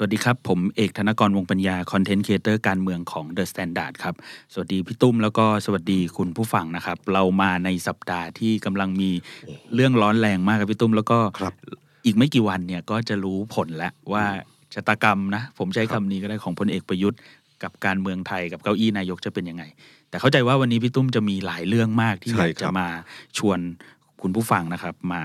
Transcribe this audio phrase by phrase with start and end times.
[0.00, 4.14] สวัสดีครับ ผมเอกธนกรวงษ์ปัญญา content creator การเมืองของ The Standard ครับ
[4.52, 9.10] สวัสดีพี่ตุ้มแล้วก็สวัสดีคุณผู้ฟังนะครับ เรามาในสัปดาห์ที่กำลังมี
[9.74, 11.54] เรื่องร้อนแรงมากครับพี่ตุ้มแล้วก็ครับ
[12.04, 14.24] อีกไม่กี่วันเนี่ยก็จะรู้ผลแล้วว่า
[14.74, 17.20] ชะตากรรมนะ ผมใช้คำนี้ก็ได้ของพลเอกประยุทธ์
[17.62, 19.64] กับการเมืองไทยกับเก้าอี้นายกจะเป็นยังไง
[20.10, 22.88] แต่เข้าใจว่าวันนี้พี่ตุ้มจะมีหลายเรื่องมากที่ใช่อยากครัจะบมา
[23.38, 23.58] ชวน
[24.22, 25.22] คุณผู้ฟังนะครับ มา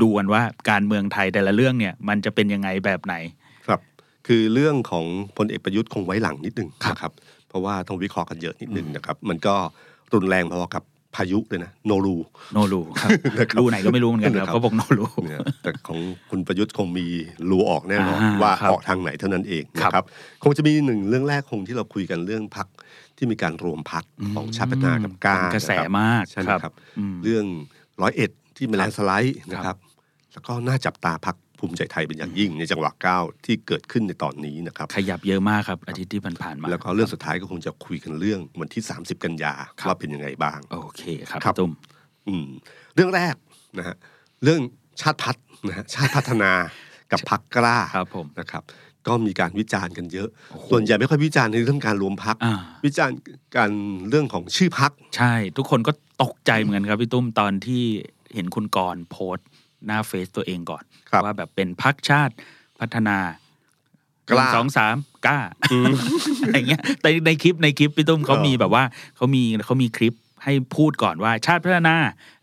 [0.00, 3.16] ดูกันว่าการเมืองไทยแต่ละเรื่องเนี่ย มันจะเป็นยังไงแบบไหน
[4.24, 5.04] ครับคือเรื่องของ
[5.36, 7.12] พลเอกประยุทธ์คงไว้หลังนิดหนึ่งครับนะครับ
[7.48, 9.54] เพราะว่าต้องวิเคราะห์กันเยอะนิดหนึ่งนะครับ มันก็
[10.14, 10.84] รุนแรงพอกับ
[11.16, 12.16] พายุเลยนะโนรู
[12.54, 13.10] โนรูครับ
[13.58, 15.98] รูไหนก็ไม่รู้เหมือนกันครับนะครับเขาบอกโนรูเนี่ยแต่ของ
[16.30, 17.06] คุณประยุทธ์คงมี
[17.50, 20.04] รูออกแน่นอนอ่าว่าครับออกทางไหนเท่านั้นเองครับนะครับ
[20.42, 22.66] คงจะมีหนึ่งเรื่องแรกคงที่เราคุยกันเรื่องพัก
[23.16, 27.44] ที่มีการรวมพักของชาติพัฒนากับกล้าเป็นกระแสนคบมากใช่ไหมครับครับอืมเรื่อง
[28.02, 29.78] ร้อยเอ็ดที่มาแลนด์สไลด์นะคครัรับบ
[30.32, 41.72] แล้วก็น่าจับตาพัก ภูมิใจไทยเป็นอย่างยิ่งในจังหวะก้าวที่เกิดขึ้นในตอนนี้นะครับ ขยับเยอะมากครับ อาทิตย์ที่ผ่านๆมา แล้วก็เรื่องสุดท้ายก็คงจะคุยกันเรื่องวันที่ 30 กันยาครับว่าเป็นยังไงบ้าง โอเคครับครับพี่ตุ้ม
[42.28, 42.48] อืม
[42.94, 43.34] เรื่องแรก
[43.78, 43.96] นะฮะ
[44.44, 44.60] เรื่อง
[45.00, 46.52] ชาติพัฒน์นะฮะชาติพัฒนา
[47.12, 48.62] กับพักกล้าครับผมนะครับ
[49.06, 52.54] ก็มีการวิจารณ์กันเยอะโอ้โหส่วนใหญ่ไม่ค่อยวิจารณ์ในเรื่องการรวมพักอ่า
[52.86, 53.16] วิจารณ์
[53.56, 53.70] การ
[54.08, 57.84] เรื่องของชื่อพักใช่ ทุกคนก็ตกใจเหมือนกันครับพี่ตุ้มตอนที่
[58.34, 59.46] เห็นคุณกรณ์โพสต์
[59.86, 62.34] หน้าเฟซตัวเองก่อนครับว่าแบบเป็นพักชาติ
[62.80, 63.18] พัฒนา
[64.30, 64.96] กล้าหนึ่งสองสาม
[65.26, 65.38] กล้า
[66.42, 68.84] อะไรเงี้ยแต่ในคลิปในคลิปพี่ตุ้มเขาเออมีแบบว่า
[69.16, 71.96] เขามีเขามีคลิปให้พูดก่อนว่าชาติพัฒนา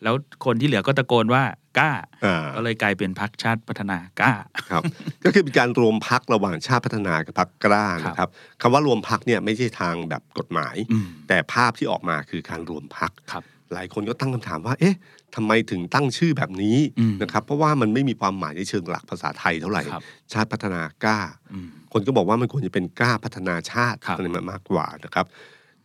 [0.03, 1.43] แล้วคนที่เหลือก็ตะโกนว่า
[1.79, 1.91] กล้า
[2.25, 4.33] อ่าก็เลยกลายเป็นพักชาติพัฒนากล้า
[4.71, 4.83] ครับ
[5.23, 8.29] ก็คือเป็นการรวมพักระหว่างชาติพัฒนากับพักกล้านะครับ
[8.61, 14.95] คำว่ารวมพักเนี่ยไม่ใช่ทางแบบกฎหมายอืมแต่ภาพที่ออกมาคือการรวมพักครับหลายคนก็ตั้งคำถามว่า เอ๊ะ
[15.35, 20.03] ทำไมถึงตั้งชื่อแบบนี้อืมนะครับเพราะว่ามันไม่มีความหมายในเชิงหลักภาษาไทยเท่าไหร่ครับ
[20.33, 21.19] ชาติพัฒนากล้า
[21.53, 25.25] อืมคนก็บอกว่ามันควรจะเป็นกล้าพัฒนาชาติครับอะไรมากกว่านะครับ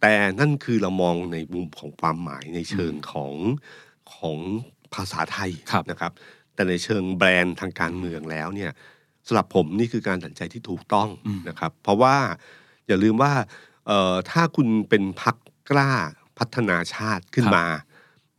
[0.00, 3.34] แต่นั่นคือเรามองในมุมของความหมายในเชิงของ
[4.14, 4.38] ของ
[4.94, 6.12] ภาษาไทยครับนะครับ
[6.54, 8.70] แต่ในเชิงแบรนด์ทางการเมืองแล้วเนี่ย
[9.26, 12.16] สำหรับผมนี่คือการตัดสินใจที่ถูกต้องอืมนะครับ เพราะว่า
[12.86, 13.32] อย่าลืมว่า
[13.86, 15.36] เอ่อถ้าคุณเป็นพัก
[15.70, 15.90] กล้า
[16.38, 17.64] พัฒนาชาติขึ้นมา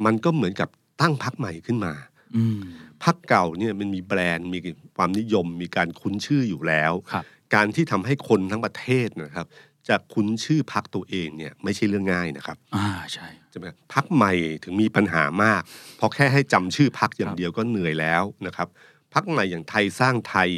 [0.06, 0.70] มันก็เหมือนกับ
[1.02, 1.94] ตั้งพักใหม่ขึ้นมา
[2.36, 2.60] อืม
[3.04, 4.60] พักเก่าเนี่ยมันมีแบรนด์มี
[4.98, 7.24] ความนิยม มีการคุ้นชื่ออยู่แล้วครับ
[7.56, 9.48] การที่ทำให้คนทั้งประเทศนะครับ
[9.88, 15.62] จะคุ้นชื่อพักตัวเองเนี่ยไม่ใช่เรื่องง่ายนะครับ อ่าใช่ใช่ไหมพักใหม่ถึงมีปัญหามาก
[15.98, 18.68] เพราะแค่ให้จำชื่อพักอย่าคงรับเดียวก็เหนื่อยแล้วนะครับ
[19.14, 20.50] พักใหม่อย่างไทยสร้างไทย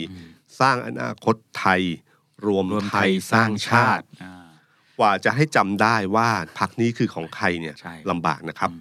[0.60, 1.82] สร้างอนาคตไทย
[2.48, 4.48] รวมรวมไทไทยยสร้างชาติอ่า
[5.00, 6.30] กว่าจะให้จำได้ว่า
[6.60, 8.72] พักนี้คือของใครเนี่ยใช่ลำบากนะครับ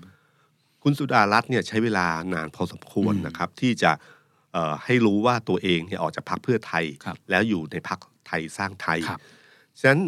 [0.83, 3.93] คุณสุดารัตน์เนี่ยใช้เวลานานพอสมควรอืมนะครับ ที่จะ
[4.53, 9.21] เอ่อให้รู้ว่าตัวเองเนี่ยออกจากพักเพื่อไทยครับแล้วอยู่ในพักไทยสร้างไทยครับ
[9.81, 10.03] ฉะนั้น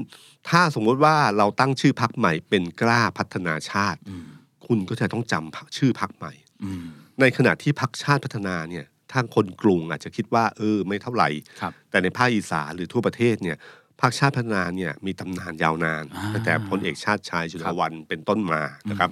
[0.48, 4.25] ถ้าสมมติว่าเราตั้งชื่อพักใหม่เป็นกล้าพัฒนาชาติอืม
[4.66, 6.32] คุณก็จะต้องจำชื่อพักใหม่
[6.64, 6.84] อืม
[7.20, 11.28] ในขณะที่พักชาติพัฒนาเนี่ยถ้าคนกรุงอาจจะคิดว่า เออไม่เท่าไหร่
[11.60, 13.56] ครับแต่ในภาคอีสานหรือทั่วประเทศเนี่ย
[14.00, 19.10] พรรคชาติพัฒนาเนี่ยมีตำนานยาวนานอ่าตั้งแต่พลเอกชาติชายจุคฬารับวันเป็นต้นมานะครับ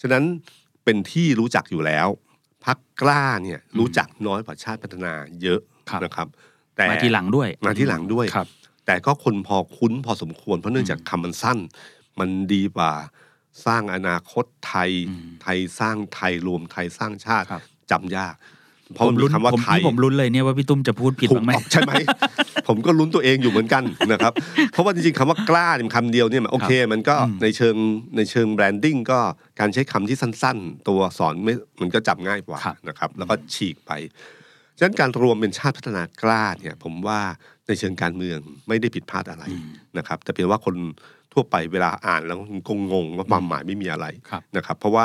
[0.00, 0.24] ฉะนั้น
[0.86, 2.08] เป็นที่รู้จักอยู่แล้ว
[2.66, 5.60] พรรคกล้าเนี่ยรู้จักน้อยกว่าชาติพัฒนาเยอะ
[5.90, 6.28] ครับนะครับ
[6.76, 8.48] แต่มาทีหลังด้วยมาที่หลังด้วยครับ
[8.86, 11.58] แต่ก็คนพอคุ้นพอสมควรเพราะเนื่องจากคำมันสั้น
[12.18, 12.92] มันดีกว่า
[13.66, 18.34] สร้างอนาคตไทยอืมไทยสร้างไทยรวมไทยสร้างชาติครับจำยาก
[18.94, 21.92] เพราะมันมีลุ้นคำว่าผมไทยที่ผมลุ้นเลยเนี่ยว่าพี่ตุ้มจะพูดผิดถูกบ้างไหมต้องใช่ไหม
[22.68, 23.82] ผมก็ลุ้นตัวเองอยู่เหมือนกัน
[24.12, 24.32] นะครับ
[24.72, 27.76] เพราะว่าจริงๆคำว่ากล้าเนี่ยมันคำเดียวเนี่ยมันโอเค มันก็อืมในเชิง
[28.16, 29.18] ในเชิงแบรนดิ้งก็
[29.60, 33.92] การใช้คำที่สั้น ๆ ตัวสอนไม่มันก็จำง่ายกว่าครับนะครับ แล้วก็ฉีกไป
[34.78, 37.20] ฉะนั้นการรวมเป็นชาติพัฒนากล้าเนี่ย ผมว่า
[37.66, 38.38] ในเชิงการเมือง
[38.68, 39.44] ไม่ได้ผิดพลาดอะไร
[39.98, 40.76] นะครับ แต่เพียงว่าคน
[41.32, 42.38] ทั่วไปเวลาอ่านแล้ว
[42.68, 45.04] คงงงว่าความหมายไม่มีอะไรครับนะครับ เพราะว่า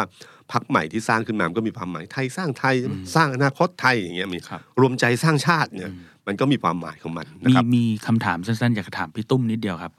[0.52, 2.76] พักใหม่ที่สร้างขึ้นมามันก็มีความหมายไทยสร้างไทย
[3.16, 5.92] สร้างอนาคตไทยอย่างเงี้ยมีครับรวมใจสร้างชาติเนี่ย
[6.28, 9.94] มันก็มีความหมายของมันนะมีครับมีคำถามสั้นๆอยากจะถามพี่ตุ้มนิดเดียวครับ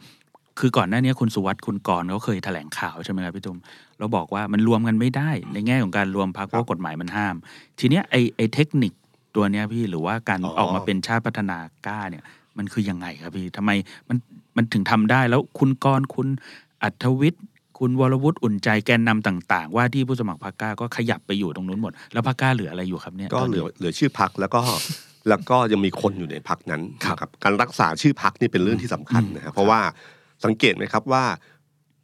[0.61, 3.59] คือก่อนหน้านี้คุณสุวัสด์คุณกรณ์เขาเคยแถลงข่าวใช่ไหมครับพี่ตุ้ม
[3.99, 7.35] เราบอกว่ามันรวมกันไม่ได้ ในแง่ของการรวมพักเพราะว่ากฎหมายมันห้าม
[7.79, 8.93] ทีเนี้ยไอไอเทคนิค
[9.37, 12.25] ตัวเนี้ยพี่หรือว่าการอ๋อออกมาเป็นชาติพัฒนากล้าเนี่ย
[12.59, 13.71] มันคือยังไงครับพี่ทำไม
[14.09, 14.17] มัน
[14.57, 16.29] มันถึงทำได้แล้วคุณกรณ์คุณ
[16.83, 17.45] อัธวิทย์
[17.83, 24.61] คคุณวรวุฒิอุ่นใจแกนนำต่าง ๆ ว่าที่ผู้สมัครพรรคกล้าก็ขยับไปอยู่ตรงนู้นหมด แล้วพรรคกล้าเหลืออะไรอยู่ครับเนี่ยก็ตนเหลืนี้อเหลือชื่อพักแล้วก็
[25.29, 29.81] แล้วก็ยังมีคนอยู่ในพักนั้นครับนะครับการรักษาชื่อพักนี่เป็นเรื่องที่สำคัญนะครับเพราะว่า
[30.45, 31.25] สังเกตไหมครับว่า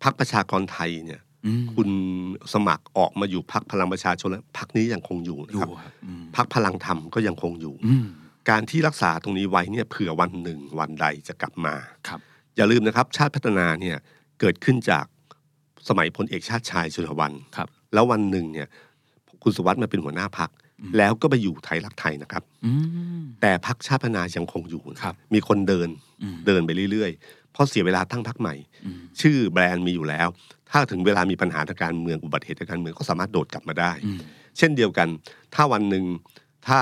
[0.04, 1.88] พักประชากรไทยเนี่ยอืมคุณ
[2.54, 8.06] สมัครออกมาอยู่พักพลังประชาชนแล้วพักนี้ยังคงอยู่นะอยู่ครับครับอืมพักพลังธรรมก็ยังคงอยู่อืม
[8.50, 11.74] การที่รักษาตรงนี้ไว้เนี่ยเผื่อวันหนึ่งวันใดจะกลับมา
[12.08, 12.20] ครับ
[12.56, 13.96] อย่าลืมนะครับ ชาติพัฒนาเนี่ย
[14.40, 15.06] เกิดขึ้นจาก
[15.88, 18.68] สมัยพลเอกชาติชายชุนวันครับ แล้ววันหนึ่งเนี่ย
[19.42, 20.50] คุณสุวัสด์มาเป็นหัวหน้าพัก
[20.98, 22.72] แล้วก็ไปอยู่ไทยรักไทยนะครับอื
[23.20, 25.88] มแต่พักชาติพัฒนายังคงอยู่นะครับ มีคนเดิน
[26.22, 28.54] อืมเดินไปเรื่อยๆ เพราะเสียเวลาตั้งพักใหม่
[28.84, 30.28] อืมชื่อแบรนด์มีอยู่แล้ว
[30.70, 34.18] ถ้าถึงเวลามีปัญหาทางการเมืองอุบัติเหตุทางการเมืองก็สามารถโดดกลับมาได้อืม
[34.58, 35.08] เช่นเดียวกัน
[35.54, 36.04] ถ้าวันหนึ่ง
[36.68, 36.80] ถ้า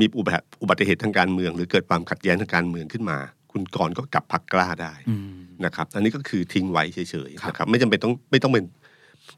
[0.00, 3.18] มีอุบัติอุบัติเหตุทางการเมือง หรือเกิดความขัดแย้งทางการเมืองขึ้นมา
[3.50, 5.30] คุณกรณ์ก็กลับพักกล้าได้อืม
[5.64, 6.98] นะครับ อันนี้ก็คือทิ้งไว้เฉ
[7.28, 8.64] ยครับๆนะครับ ไม่จำเป็นต้องไม่ต้องเป็น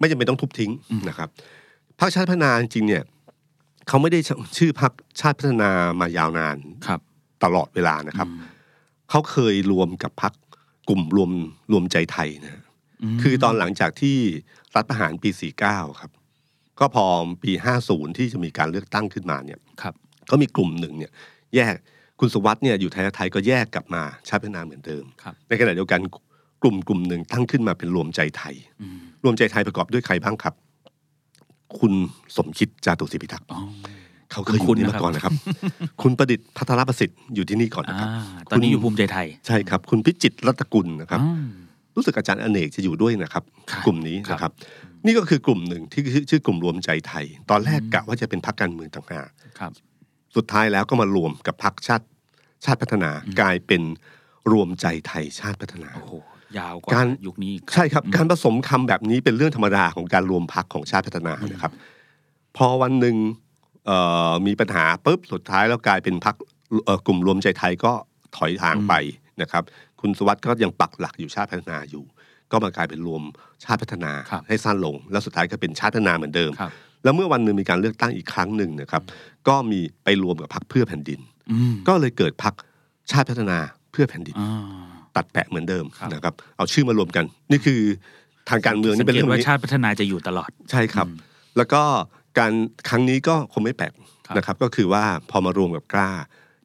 [0.00, 1.28] ไม่จำเป็นต้องทุบทิ้งอืมนะครับ
[2.00, 3.02] พรรคชาติพัฒนาจริงๆเนี่ย
[3.88, 4.20] เขาไม่ได้
[4.58, 5.70] ชื่อพรรคชาติพัฒนา
[6.00, 6.56] มายาวนาน
[6.86, 7.00] ครับ
[7.44, 8.50] ตลอดเวลานะครับอืม
[9.10, 10.32] เขาเคยรวมกับพรรค
[10.88, 11.30] กลุ่มรวม
[11.72, 12.62] รวมใจไทยนะ
[13.16, 14.16] มคือตอนหลังจากที่
[14.74, 15.30] รัฐประหารปี
[15.64, 16.10] 49 ครับ
[16.80, 17.04] ก็พอ
[17.42, 17.52] ปี
[17.84, 19.94] 50 ที่จะมีการเลือกตั้งขึ้นมาเนี่ยครับ
[20.30, 21.12] ก็มีกลุ่มหนึ่งเนี่ย
[21.54, 21.74] แยก
[22.24, 26.00] คุณสุวัสด์เนี่ยอยู่ไทยรักไทยก็แยกกลับมาชาติพัฒนาเหมือนเดิมครับในขณะเดียวกัน
[26.62, 30.54] กลุ่มกลุ่มหนึ่งตั้งขึ้นมาเป็นรวมใจไทยอืมรวมใจไทยประกอบด้วยใครบ้างครับ
[31.78, 31.92] คุณ
[32.36, 33.58] สมคิดจาตุศรีพิทักษ์อ๋อ
[34.32, 35.32] เขาเคยอคุยู่ณนี่นะครับมาก่อนนะครับ
[36.02, 41.46] คุณประดิษฐ์พัทรประสิทธิ์อยู่ที่นี่ก่อนนะอ่าครับตอนนี้อยู่ภูมิใจไทย ใช่ครับ คุณพิจิตรรัตนกุลนะครับอืม
[41.96, 44.52] รู้สึกอาจารย์อเนกจะอยู่ด้วยนะครับครับกลุ่มนี้ครับนะครับ
[45.06, 49.28] นี่ก็คือกลุ่มหนึ่งที่ชื่อชื่อกลุ่มรวมใจไทย ตอนแรกกะว่าจะเป็นพรรคการเมืองต่างหาก
[49.60, 49.72] ครับ
[50.36, 52.06] สุดท้ายแล้วก็มารวมกับพรรคชาติ
[52.64, 53.10] ชาติพัฒนา
[53.40, 53.82] กลายเป็น
[54.52, 56.14] รวมใจไทยชาติพัฒนาโอ้โห
[56.58, 61.72] ยาวกว่าการยุคนี้อีกใช่ครับการผสมคำแบบนี้เป็นเรื่องธรรมดาของการรวมพรรคของชาติพัฒนานะครับ
[62.56, 63.16] พอวันหนึ่ง
[63.86, 63.98] เอ่
[64.30, 66.36] อมีปัญหาปุ๊บสุดท้ายแล้วกลายเป็นพรรค
[66.84, 67.92] เอ่อกลุ่มรวมใจไทยก็
[68.36, 68.94] ถอยทางไป
[69.42, 69.62] นะครับ
[70.00, 72.04] คุณสุวัสด์ก็ยังปักหลักอยู่ชาติพัฒนาอยู่
[72.50, 73.22] ก็มากลายเป็นรวม
[73.64, 76.72] ชาติพัฒนาครับให้สั้นลง แล้วสุดท้ายก็เป็นชาติพัฒนาเหมือนเดิมครับ
[77.04, 79.02] แล้วเมื่อวันหนึ่งมีการเลือกตั้งอีกครั้งหนึ่งนะครับ
[79.48, 81.31] ก็มีไปรวมกับพรรคเพื่อแผ่นดินอืม
[81.88, 82.54] ก็เลยเกิดพรรค
[83.10, 83.58] ชาติพัฒนา
[83.92, 87.80] เพื่อแผ่นดินอ่าตัดแปะเหมือนเดิมครับนะครับ เอาชื่อมารวมกัน นี่คือ
[88.48, 91.06] ทางการเมืองสันี่งเป็นเกเรื่ตองว่านี้ชาติพัฒนาจะอยู่ตลอดใช่ครับ
[91.56, 91.82] แล้วก็
[92.38, 92.52] การ
[92.88, 93.92] ครั้งนี้ก็คงไม่แปลก
[94.26, 96.10] ครับนะครับ ก็คือว่าพอมารวมกับกล้า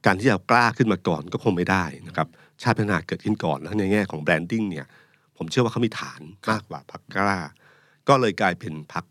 [0.06, 2.28] การที่จะเอากล้าขึ้นมาก่อนก็คงไม่ได้นะครับ
[2.64, 4.88] ชาติพัฒนาเกิดขึ้นก่อนแล้วในแง่ของ branding เนี่ย
[5.38, 7.40] ผมเชื่อว่าเขามีฐานมากกว่าพรรคกล้า
[8.08, 9.06] ก็เลยกลายเป็นพรรค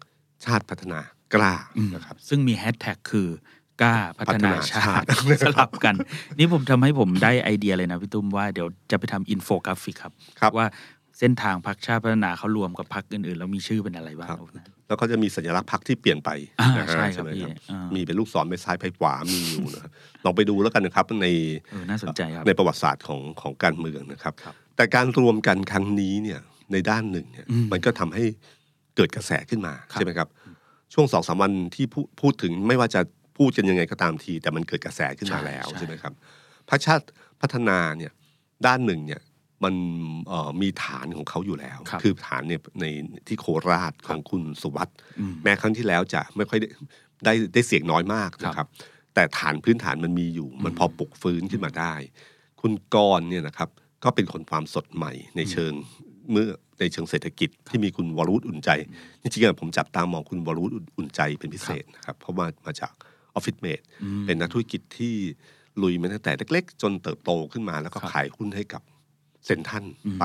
[0.44, 1.00] ชาติพัฒนา
[1.34, 1.54] กล้า
[1.94, 3.28] นะครับ ซึ่งมีแฮชแท็กคือ
[3.82, 5.94] กล้าพัฒนาชาพัฒนาชาติติสลับกัน
[6.38, 10.66] นี่ผมทำให้ผมได้ไอเดียเลยนะพี่ตุ้มว่าเดี๋ยวจะไปทำอินโฟกราฟิกครับครับว่า
[11.18, 14.38] เส้นทางพรรคชาติพัฒนาเขารวมกับพรรคอื่นๆ แล้วมีชื่อเป็นอะไรบ้างครับ
[14.88, 16.30] แล้วก็จะมีสัญลักษณ์พรรคที่เปลี่ยนไป
[16.60, 19.90] อ่านะฮะใช่ครับไหมพี่อ่ามีเป็นลูกศรไปซ้ายไปขวามีอยู่นะครับ
[20.24, 21.26] ลองไปดูแล้วกันนะครับใน
[21.70, 26.40] เออน่าสนใจครับในประวัติศาสตร์ของของการเมืองนะครับครับแต่การรวมกันครั้งนี้เนี่ย
[26.72, 28.24] ในด้านหนึ่งเนี่ยอืมมันก็ทำให้
[28.96, 30.28] เกิดกระแสขึ้นมาครับใช่ไหมครับ
[30.94, 33.00] ช่วงสองสามวันที่พูพูดถึงไม่ว่าจะ
[33.36, 36.12] พูดกันยังไงก็ตามที แต่มันเกิดกระแสขึ้นมาแล้วใช่ไหมครับ
[36.68, 37.06] พรรคชาติ
[37.40, 38.12] พัฒนาเนี่ย
[38.66, 39.20] ด้านหนึ่งเนี่ย
[39.64, 39.74] มัน
[40.28, 42.86] เอ่อมีฐานของเขาอยู่แล้วครับอฐานเนี่ยใน
[43.26, 46.68] ที่โคราชของคุณสุวัสด์อืมแม้ครั้งที่แล้วจะไม่ค่อยได้
[47.24, 48.66] ได้ได้เสียงน้อยมากนะครับ
[49.14, 51.94] แต่ฐานพื้นฐานมันมีอยู่ มันพอปลุกฟื้นขึ้นมาได้
[52.60, 53.68] คุณกรณ์เนี่ยนะครับ
[54.04, 55.72] ก็เป็นคนความสดใหม่ในเชิง
[56.30, 56.48] เมื่อ
[56.80, 58.70] ในเชิงเศรษฐกิจที่มีคุณวรวุฒิอุ่นใจ
[59.22, 62.92] จริงๆอะผมจับตามองคุณวรวุฒิอุ่นใจเป็นพิเศษนะครับ เพราะว่ามาจาก
[63.36, 65.14] ออฟฟิศเมดอืมเป็นนักธุรกิจที่
[65.82, 68.82] ลุยมาตั้งแต่เล็กๆ จนเติบโตขึ้นมา แล้วก็ครับขายหุ้นให้กับ
[69.44, 69.84] เซ็นทรัน
[70.20, 70.24] ไป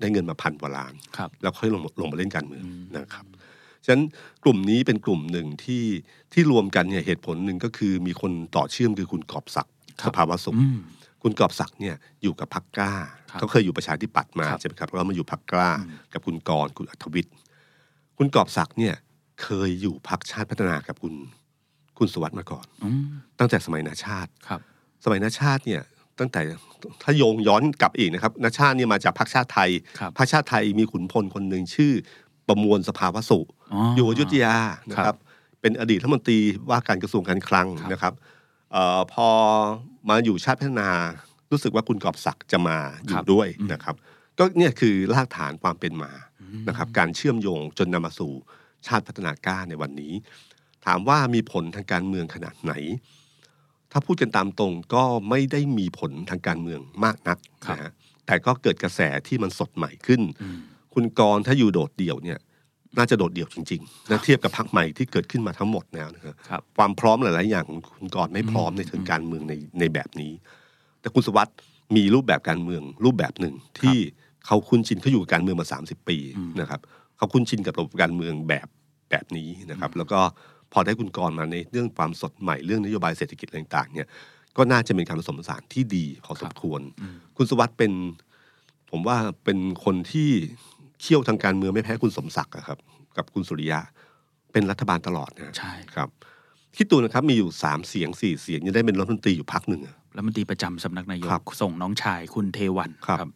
[0.00, 3.26] ได้เงินมาพันกว่าล้านครับแล้วค่อยลงลงมาเล่นการเมืองอืมนะครับ
[3.84, 4.04] ฉะนั้น
[4.44, 5.84] กลุ่มนี้เป็นกลุ่มหนึ่งที่
[6.32, 9.74] ที่รวมกันเนี่ยเหตุผลหนึ่งก็คือมีคนต่อเชื่อมคือคุณกอบศักดิ์
[10.06, 10.78] สภาวะสุขอืม
[11.22, 12.92] คุณกอบศักดิ์เนี่ยอยู่กับพรรคกล้า
[13.30, 17.34] ครับเขาเคยอยู่ประชาธิปัตย์มาครับใช่ไหมครับแล้วมาอยู่พรรคกล้าอืมกับคุณกรณ์คุณอัธวิทย์
[18.18, 18.94] คุณกอบศักดิ์เนี่ย
[19.42, 21.14] เคยอยู่พรรคชาติพัฒนากับคุณ
[22.00, 23.04] คุณสุวัสด์มาก่อนอืม
[23.38, 24.60] ตั้งแต่สมัยนาชาติครับ
[25.04, 25.82] สมัยนาชาติเนี่ย
[26.18, 26.40] ตั้งแต่
[27.02, 31.92] ถ้าโยงย้อนกลับอีกนะครับนาชาติเนี่ยมาจากพรรคชาติไทยครับพรรคชาติไทยมีขุนพลคนหนึ่งชื่อ
[32.48, 33.38] ประมวลสภาวสุ
[33.72, 34.56] อ๋อออยู่อยุธยา
[34.90, 35.18] นะคครัรับบ
[35.60, 36.40] เป็นอดีตรัฐมนตรี
[36.70, 38.14] ว่าการกระทรวงการคลังครับนะครับ
[38.72, 39.28] เอ่อพอ
[40.08, 40.90] มาอยู่ชาติพัฒนา
[41.50, 43.94] รู้สึกว่าคุณกอบศักดิ์จะมาอยู่ด้วยนะครับ
[44.38, 46.12] ก็เนี่ยคือรากฐานความเป็นมา
[46.68, 48.32] นะครับ การเชื่อมโยงจนนำมาสู่
[48.86, 50.12] ชาติพัฒนากล้าในวันนี้
[50.86, 52.72] ถามว่ามีผลทางการเมืองขนาดไหน
[53.92, 57.92] ถ้าพูดกันตามตรงก็ไม่ได้มีผลทางการเมืองมากนักครับนะฮะ
[58.26, 60.58] แต่ก็เกิดกระแสที่มันสดใหม่ขึ้นอืม
[60.94, 62.38] คุณกรณ์ถ้าอยู่โดดเดี่ยวเนี่ย
[62.98, 70.32] น่าจะโดดเดี่ยวจริงๆนะเทียบกับพรรคใหม่ที่เกิดขึ้นมาทั้งหมดแล้วนะครับครับความพร้อมหลายๆอย่างของคุณกรณ์ไม่พร้อมในเชิงการเมืองในในแบบนี้
[71.00, 71.56] แต่คุณสุวัสด์
[71.96, 73.96] มีรูปแบบการเมืองรูปแบบหนึ่งที่
[74.46, 76.18] เขาคุ้นชินเขาอยู่กับการเมืองมา 30 ปี
[76.60, 76.80] นะครับ
[77.16, 78.68] เขาคุ้นชินกับระบบการเมืองแบบ
[79.10, 80.20] แบบนี้นะครับ แล้วก็
[80.72, 84.08] พอได้คุณกรณ์มาในเรื่องความสดใหม่เรื่องนโยบายเศรษฐกิจอะไรต่างๆเนี่ย
[84.56, 86.80] ก็น่าจะเป็นการผสมผสานที่ดีพอสมควร
[87.36, 87.92] คุณสุวัสด์เป็น
[88.90, 90.28] ผมว่าเป็นคนที่
[91.00, 92.78] เขี่ยวทางการเมืองไม่แพ้คุณสมศักดิ์อะครับ
[93.16, 93.80] กับคุณสุริยะ
[94.52, 96.08] เป็นรัฐบาลตลอดนะใช่ครับ
[96.76, 103.30] คิดดูนะครับมีอยู่สามเสียงสี่เสียงยังได้เป็นรัฐมนตรีอยู่พักหนึ่งอะแล้วมันตรีประจำสำนักนายกครับส่งน้องชายคุณเทวันครับ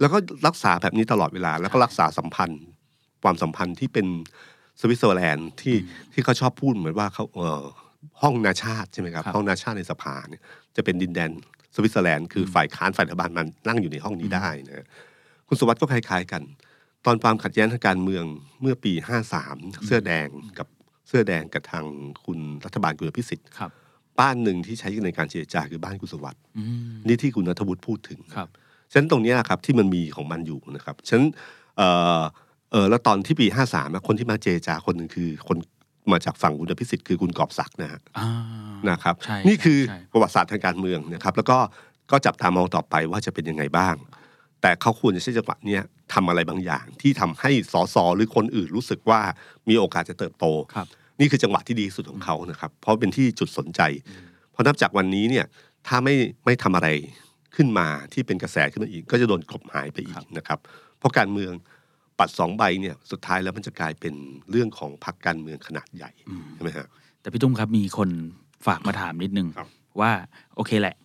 [0.00, 2.62] แล้วก็รักษาแบบนี้ตลอดเวลา แล้วก็รักษาสัมพันธ์
[3.22, 4.06] ความสัมพันธ์ที่เป็น
[4.80, 5.76] สวิตเซอร์แลนด์ที่
[6.12, 7.64] ที่เขาชอบพูดเหมือนว่าเขาเอ่อ
[8.22, 10.42] ห้องนาชาติใช่ไหมครับครับ ห้องนาชาติในสภาเนี่ย
[10.76, 11.30] จะเป็นดินแดน
[11.74, 14.86] สวิตเซอร์แลนด์คือฝ่ายค้านฝ่ายรัฐบาลมันนั่งอยู่ในห้องนี้ได้นะ
[15.48, 16.42] คุณสุวัสด์ก็คล้ายๆกัน
[17.06, 18.24] ตอนความขัดแย้งทางการเมือง
[18.60, 18.92] เมื่อปี
[19.40, 20.28] 53 เสื้อแดง
[20.58, 20.66] กับ
[21.08, 21.84] เสื้อแดงกับทาง
[22.24, 23.70] คุณรัฐบาลคุณอภิสิทธิ์ครับ
[24.20, 26.62] บ้านหนึ่งที่ใช้ในการเจรจาคือบ้านคุณสุวัสด์อื
[26.92, 28.48] มนี่ที่คุณนัทวุฒิพูดถึงครับ
[28.92, 31.26] ฉะนั้นตรงเนี้ยครับที่มันมีของมันอยู่นะครับฉะนั้น
[32.74, 35.56] เอ่อเออแล้วตอนที่ปีห้าสามคนที่มาเจรจาคนหนึ่งคือคน
[36.12, 38.28] มาจากฝั่งคุณอภิสิทธิ์คือคุณกอบศักดิ์นะฮะอ่า
[38.90, 41.58] นะครับใช่นี่คือใช่ประวัติศาสตร์ทางการเมืองนะครับแล้วก็
[42.10, 43.94] ก็จับตามองต่อไปว่าจะเป็นยังไงบ้าง
[44.60, 49.20] แต่เขาควรจะใช้จังหวะเนี้ยทำอะไรบางอย่าง ที่ทำให้สสหรือคนอื่นรู้สึกว่า
[49.68, 50.86] มีโอกาสจะเติบโตครับ
[51.20, 53.80] นี่คือจังหวะที่ดีที่สุดของเขานะครับ เพราะเป็นที่จุดสนใจ
[54.52, 55.44] เพราะนับจากวันนี้เนี่ย
[55.86, 56.14] ถ้าไม่
[56.44, 56.88] ไม่ทำอะไร
[57.56, 60.58] ขึ้นมาที่เป็นกระแสขึ้นมาอีก ก็จะโดนกลบหายไปอีกนะครับ
[60.98, 61.52] เพราะการเมือง
[62.18, 64.14] ปัดสองใบเนี่ยสุดท้ายแล้วมันจะกลายเป็น
[64.50, 66.10] เรื่องของพรรคการเมืองขนาดใหญ่
[66.54, 66.86] ใช่ไหมฮะ
[67.20, 68.10] แต่พี่ตุ้มครับมีคน
[68.66, 69.68] ฝากมาถามนิดนึงครับ
[70.00, 70.12] ว่า
[70.56, 70.96] โอเคแหละ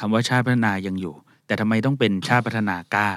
[0.00, 1.14] คำว่าชาติพัฒนายังอยู่
[1.46, 3.10] แต่ทำไมต้องเป็นชาติพัฒนากล้า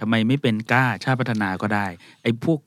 [0.00, 1.86] ทำไมไม่เป็นกล้าชาติพัฒนาก็ได้
[2.22, 2.58] ไอ้พวก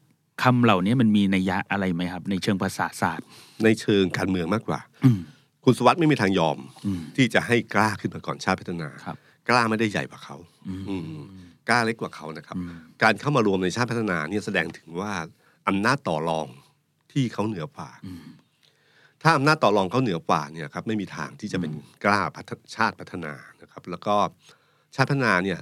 [0.44, 3.26] คำเหล่านี้มันมีนัยยะอะไรไหมครับ ในเชิงภาษาศาสตร์
[3.64, 5.20] ในเชิงการเมืองมากกว่าอืม
[5.64, 9.18] คุณสุวัสด์ไม่มีทางยอมอืมที่จะให้กล้าขึ้นมาก่อนชาติพัฒนาครับ
[9.50, 10.36] กล้าไม่ได้ใหญ่กว่าเขา
[10.68, 11.24] อืมอืม
[11.70, 12.72] กล้าเล็กกว่าเขานะครับอืม
[13.04, 15.14] การเข้ามารวมในชาติพัฒนาเนี่ยแสดงถึงว่า
[15.68, 16.48] อำนาจต่อรอง
[17.12, 18.28] ที่เขาเหนือกว่าอืม
[19.24, 21.72] ถ้าอำนาจต่อรองเขาเหนือกว่าเนี่ยครับไม่มีทางที่จะเป็น
[22.06, 24.16] กล้าพัฒชาติพัฒนานะครับ แล้วก็
[24.96, 25.60] ชาติพัฒนาเนี่ย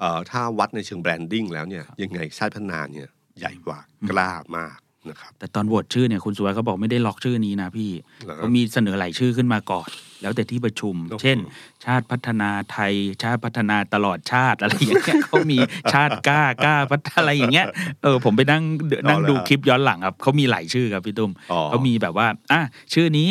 [0.00, 3.08] เอ่อถ้าวัดในเชิงแบรนดิ้งแล้วเนี่ยยังไงชาติพัฒนาเนี่ย
[3.38, 3.78] ใหญ่กว่า
[4.10, 7.90] กล้ามาก นะครับแต่ตอนโหวตชื่อเนี่ยคุณสุวัสดิ์เขาบอกไม่ได้ล็อกชื่อนี้นะพี่
[8.24, 9.88] เหรอครับเขามีเสนอหลายชื่อขึ้นมาก่อน
[10.22, 11.38] แล้วแต่ที่ประชุมโอ้โหเช่น
[11.84, 15.58] ชาติพัฒนาไทย ชาติพัฒนาตลอดชาติอะไรอย่างเงี้ยเขามี
[15.92, 17.66] ชาติกล้ากล้าพัฒอะไรอย่างเงี้ย
[18.02, 18.62] เออผมไปนั่ง
[19.08, 22.60] นั่งดูคลิปย้อนหลังครับเขามีหลายชื่อครับพี่ตุ้มอ๋อเขามีแบบว่าอะ
[22.94, 23.28] ชื่อนี้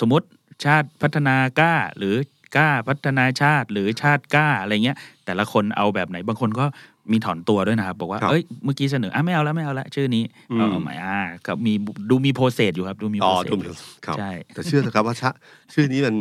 [0.00, 0.26] สมมติ
[0.64, 2.16] ชาติพัฒนากล้าหรือ
[2.56, 4.96] กล้าพัฒนาชาติหรือชาติกล้าอะไรเงี้ย
[5.26, 6.66] แต่ละคนเอาแบบไหนบางคนก็
[7.12, 11.72] มีถอนตัวด้วยนะครับ บอกว่าครับเอ้ยเมื่อกี้เสนออะไม่เอาแล้วไม่เอาแล้วชื่อนี้อืมเอาเอาใหม่อ่าก็มี
[12.10, 13.74] ดูมี process อยู่ครับ ดูมีอ๋อ process ถูกอยู่
[14.06, 15.30] ครับใช่แต่เชื่อเถอะครับว่าชะ
[15.72, 16.16] ชื่อนี้มัน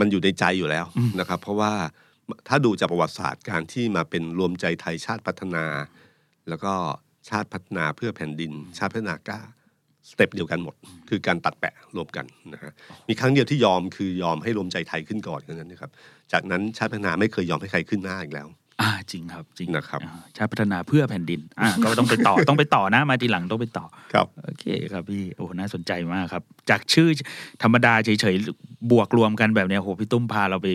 [0.00, 0.86] มันอยู่ในใจอยู่แล้ว
[1.20, 1.72] นะครับ เพราะว่า
[2.48, 5.64] ถ้าดูจากประวัติศาสตร์การที่มาเป็นรวมใจไทยชาติพัฒนา
[6.48, 6.72] แล้วก็
[7.28, 9.40] ชาติพัฒนาเพื่อแผ่นดิน ชาติพัฒนากล้า
[10.10, 10.74] step เดียวกันหมด
[11.08, 12.72] คือการตัดแปะรวมกันนะฮะ
[13.08, 15.90] มีครั้งเดียวที่ยอมคือยอมให้รวมใจไทยขึ้นก่อนแค่นั้นนะครับ
[16.32, 18.48] จากนั้นชาติพัฒนาไม่เคยยอมให้ใครขึ้นหน้าอีกแล้ว
[18.80, 27.08] อ่าจริงครับจริงนะครับอ่าชาติพัฒนาเพื่อแผ่นดิน อ่าก็ต้องไปต่อต้องไปต่อนะมาทีหลังต้องไปต่อครับโอเคครับพี่โอ้น่าสนใจมากครับ จากชื่อ
[27.62, 30.68] ธรรมดาเฉยๆบวกรวมกันแบบเนี้ยโหพี่ตุ้มพาเราไป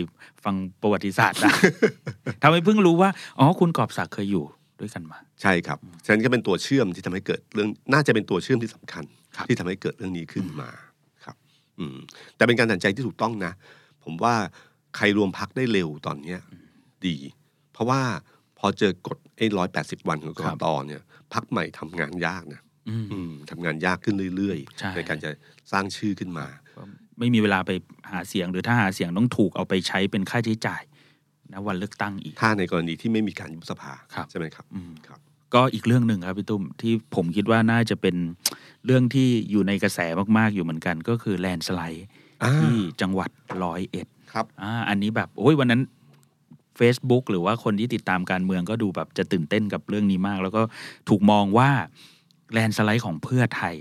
[0.44, 1.50] ฟังประวัติศาสตร์ได้
[2.42, 4.44] ทำให้เพิ่งรู้ว่าอ๋อคุณกอบศักดิ์เคยอยู่
[4.80, 9.04] ด้วยกันมา ใช่ครับฉะนั้นก็เป็นตัวเชื่อมที่ทำให้เกิดเรื่องน่าจะเป็นตัวเชื่อมที่สำคัญ
[9.36, 10.70] ครับที่ทำให้เกิดเรื่องนี้ขึ้นมา
[11.24, 11.36] ครับ
[11.78, 11.96] อืม
[12.36, 13.52] แต่เป็นการตัดสินใจที่ถูกต้องนะ
[14.04, 14.34] ผมว่า
[14.96, 16.38] ใครรวมพักได้เร็วตอนเนี้ย
[17.06, 17.16] ดี
[17.76, 18.02] เพราะว่า
[18.58, 21.02] พอเจอกฎไอ้ร้อยแปดสิบวันของกครัรบตเนี่ย
[21.32, 25.30] พักใหม่ทำงานยากนะอืมอืมทำงานยากขึ้นเรื่อยใช่ๆในการจะ
[25.72, 26.46] สร้างชื่อขึ้นมา
[27.18, 27.70] ไม่มีเวลาไป
[28.10, 30.82] หาเสียงหรือถ้าหาเสียงต้องถูกเอาไปใช้เป็นค่าใช้จ่าย
[31.52, 35.18] นะวันเลือกตั้งอีก ถ้าในกรณีที่ไม่มีการยุบสภาครับใช่ไหมครับอืมครับ
[35.54, 38.16] ก็อีกเรื่องหนึ่งครับพี่ตุ้มที่ผมคิดว่าน่าจะเป็น
[38.86, 39.98] เรื่องที่อยู่ในกระแส
[40.38, 42.06] มากๆอยู่เหมือนกัน ก็คือแลนสไลด์
[42.42, 43.30] อ่าที่จังหวัด
[43.64, 45.82] ร้อยเอ็ดครับอ่าอันนี้แบบโอ้ยวันนั้น
[46.80, 50.62] Facebook หรือว่าคนที่ติดตามการเมืองก็ดูแบบจะตื่นเต้นกับเรื่องนี้มาก แล้วก็
[51.08, 51.70] ถูกมองว่า
[52.52, 53.74] แลนสไลด์ของเพื่อไทย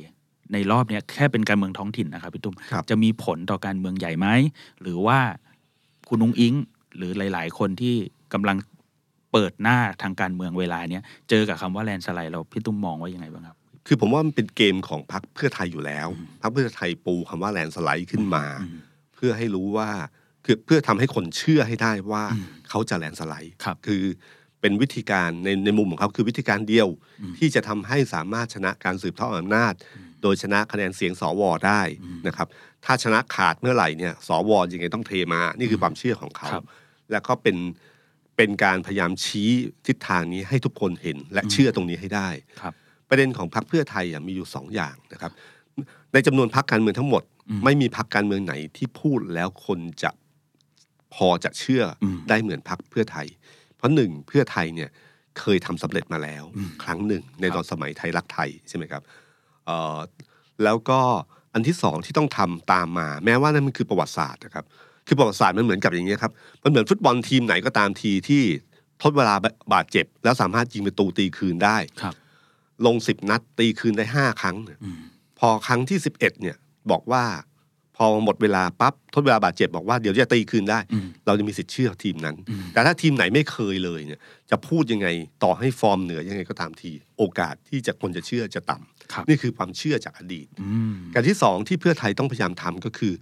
[0.54, 4.28] ในรอบเนี้ยแค่เป็นการเมืองท้องถิ่นนะครับพี่ตุ้มครับจะมีผลต่อการเมืองใหญ่ไหม
[4.82, 5.20] หรือว่า
[6.08, 6.54] คุณนุ้งอิง
[6.98, 7.96] หรือหลาย ๆ คนที่
[8.34, 8.58] กำลัง
[9.32, 16.08] เปิดหน้าทางการเมืองเวลาเนี้ยเจอกับคำว่าแลนสไลด์เราพี่ตุ้มมองว่ายังไงบ้างครับ คือผมว่ามันเป็นเกมของพรรคเพื่อไทยอยู่แล้ว
[16.42, 18.80] พรรคเพื่อไทยปูคำว่าแลนสไลด์ขึ้นมาอืม
[19.16, 19.90] เพื่อให้รู้ว่า
[20.46, 24.04] คือเพื่อทำให้คนเชื่อให้ได้ว่าอืมเขาจะแลนสไลด์ครับคือ
[24.60, 26.88] ไปเป็นวิธีการในในมุมของเขาคือวิธีการเดียว
[27.38, 29.74] ที่จะทำให้สามารถชนะการสืบทอดอำนาจ
[30.22, 31.82] โดยชนะคะแนนเสียงสวได้
[32.28, 32.48] นะครับ
[32.86, 36.66] ถ้าชนะขาดเมื่อไหร่เนี่ยสวยังไงต้องเทมา นี่คือความเชื่อของเขาครับ
[37.12, 37.58] แล้วก็เป็น
[38.38, 39.50] เป็นการพยายามชี้
[39.88, 42.30] ทิศทางนี้ให้ทุกคนเห็นและเชื่อตรงนี้ให้ได้
[42.62, 42.74] ครับ
[43.10, 45.32] ประเด็นของพรรคเพื่อไทยอะมีอยู่สองอย่างนะครับ
[46.14, 47.24] ในจำนวนพรรคการเมืองทั้งหมด
[47.64, 50.12] ไม่มีพรรคการเมืองไหนที่พูดแล้วคนจะ
[51.16, 53.28] พอจะเชื่ออมได้เหมือนพรรคเพื่อไทย
[53.76, 54.90] เพราะหนึ่งเพื่อไทยเนี่ย
[55.40, 56.44] เคยทำสำเร็จมาแล้ว
[56.84, 59.02] ครั้งหนึ่งในตอนสมัยไทยรักไทยใช่ไหมครับ
[59.66, 59.98] เอ่อ
[60.64, 61.00] แล้วก็
[61.54, 64.66] อันที่สองที่ต้องทำตามมา แม้ว่านั่นมันคือประวัติศาสตร์นะครับ
[65.08, 66.32] คือประวัติศาสตร์มันเหมือนกับอย่างนี้ยครับ
[66.64, 68.44] มันเหมือนฟุตบอลทีมไหนก็ตามทีที่
[69.04, 69.36] ทดเวลา
[69.74, 72.16] บาดเจ็บ แล้วสามารถยิงประตูตีคืนได้ครับ
[72.86, 75.00] ลงสิบนัดตีคืนได้ห้าครั้งเนี่ยอืม
[75.40, 76.58] พอครั้งที่สิบเอ็ดเนี่ย
[76.92, 77.24] บอกว่า
[77.98, 84.20] พอหมดเวลาปั๊บทดเวลาบาดเจ็บบอกว่าเดี๋ยวจะตีคืนได้อืมเราจะมีสิทธิ์เชื่อทีมนั้นอืมแต่ถ้าทีมไหนไม่เคยเลยเนี่ย
[84.52, 85.08] จะพูดยังไง
[85.44, 93.14] ต่อให้ฟอร์มเหนือยังไงก็ตามที โอกาสที่จะคนจะเชื่อจะต่ำครับนี่คือความเชื่อจากอดีตอืมการที่สองที่เพื่อไทยต้องพยายามทำก็คือ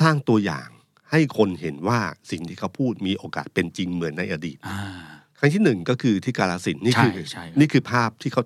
[0.00, 0.68] สร้างตัวอย่าง
[1.10, 2.00] ให้คนเห็นว่า
[2.30, 4.80] สิ่งที่เขาพูดมีโอกาสเป็นจริงเหมือนในอดีตอ่า
[5.38, 8.42] ครั้งที่หนึ่งก็คือที่กาลสินธุ์นี่คือใช่ใช่ครับนี่คือภาพที่เขา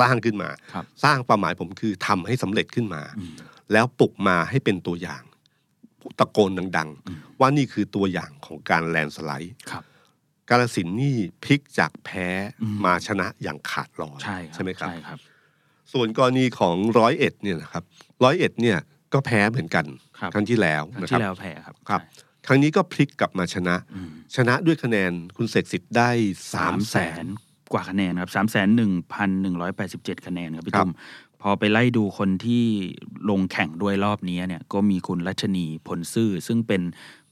[0.00, 3.32] สร้างขึ้นมาครับสร้างความหมายผมคือทำให้สำเร็จขึ้นมาอืม
[3.72, 5.22] แล้วปลุกมาให้เป็นตัวอย่าง
[6.18, 9.84] ตะโกนดังอืมๆว่านี่คือตัวอย่างของการแลนด์สไลด์ครับ
[10.48, 12.26] กาลสินธุ์นี่พลิกจากแพ้
[12.62, 15.18] อืมมาชนะอย่างขาดลอยใช่ครับไหมครับใช่ครับ
[15.92, 17.84] ส่วนกรณีของร้อยเอ็ดเนี่ยนะครับ
[18.24, 18.78] ร้อยเอ็ดเนี่ย
[19.12, 19.86] ก็แพ้เหมือนกัน
[20.18, 26.10] ครับครั้งที่แล้วครั้งนะครับที่แล้วแพ้ครับครับใช่ครั้งนี้ก็พลิกกลับมาชนะอืมชนะด้วยคะแนนคุณเสกสิทธิ์ได้
[26.54, 27.24] สามแสน
[27.72, 30.92] กว่าคะแนนครับสามแสนหนึ่งพันหนึ่งร้อยแปดสิบเจ็ดคะแนนครับพี่ครับตุ้ม
[31.42, 32.64] พอไปไล่ดูคนที่
[33.30, 36.82] ลงแข่งด้วยรอบนี้เนี่ยก็มีคุณรัชนีผลซื่อ ซึ่งเป็น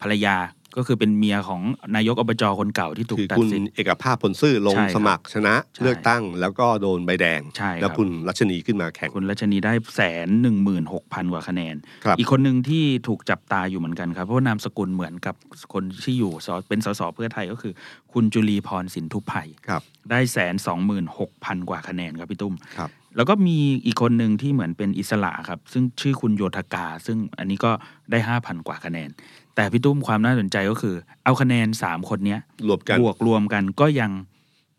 [0.01, 0.37] ภรรยา
[0.79, 1.61] ก็คือเป็นเมียของ
[1.97, 15.35] นายกอบจคนเก่าที่ถูกคือตัดคุณสินเอกภาพผลซื่อลงใช่ครับสมัครชนะใช่เลือกตั้ง แล้วก็โดนใบแดง ใช่ครับ แล้วคุณรัชนีขึ้นมาแข่ง คุณรัชนีได้แสนหนึ่งหมื่นหกพันกว่าคะแนน ครับ อีกคนหนึ่งที่ถูกจับตาอยู่เหมือนกันครับ เพราะว่านามสกุลเหมือนกับ
[15.73, 17.73] คนที่อยู่สเป็นสสเพื่อไทยก็คือ
[18.13, 19.39] คุณจุลีพรสินทุพไพร
[19.69, 27.71] ครับได้แสนสองหมื่นหกพันกว่าคะแนนครับพี่ตุ้ม ครับ แล้วก็มีอีกคนหนึ่งที่เหมือนเป็นอิสระครับ ซึ่งชื่อคุณโยธกา ซึ่งอันนี้ก็
[28.11, 29.11] ได้ห้าพันกว่าคะแนน
[29.59, 34.11] แต่พี่ตุ้มความน่าสนใจก็คือ เอาคะแนนสามคนเนี้ยรวมกันบวกรวมกันก็ยัง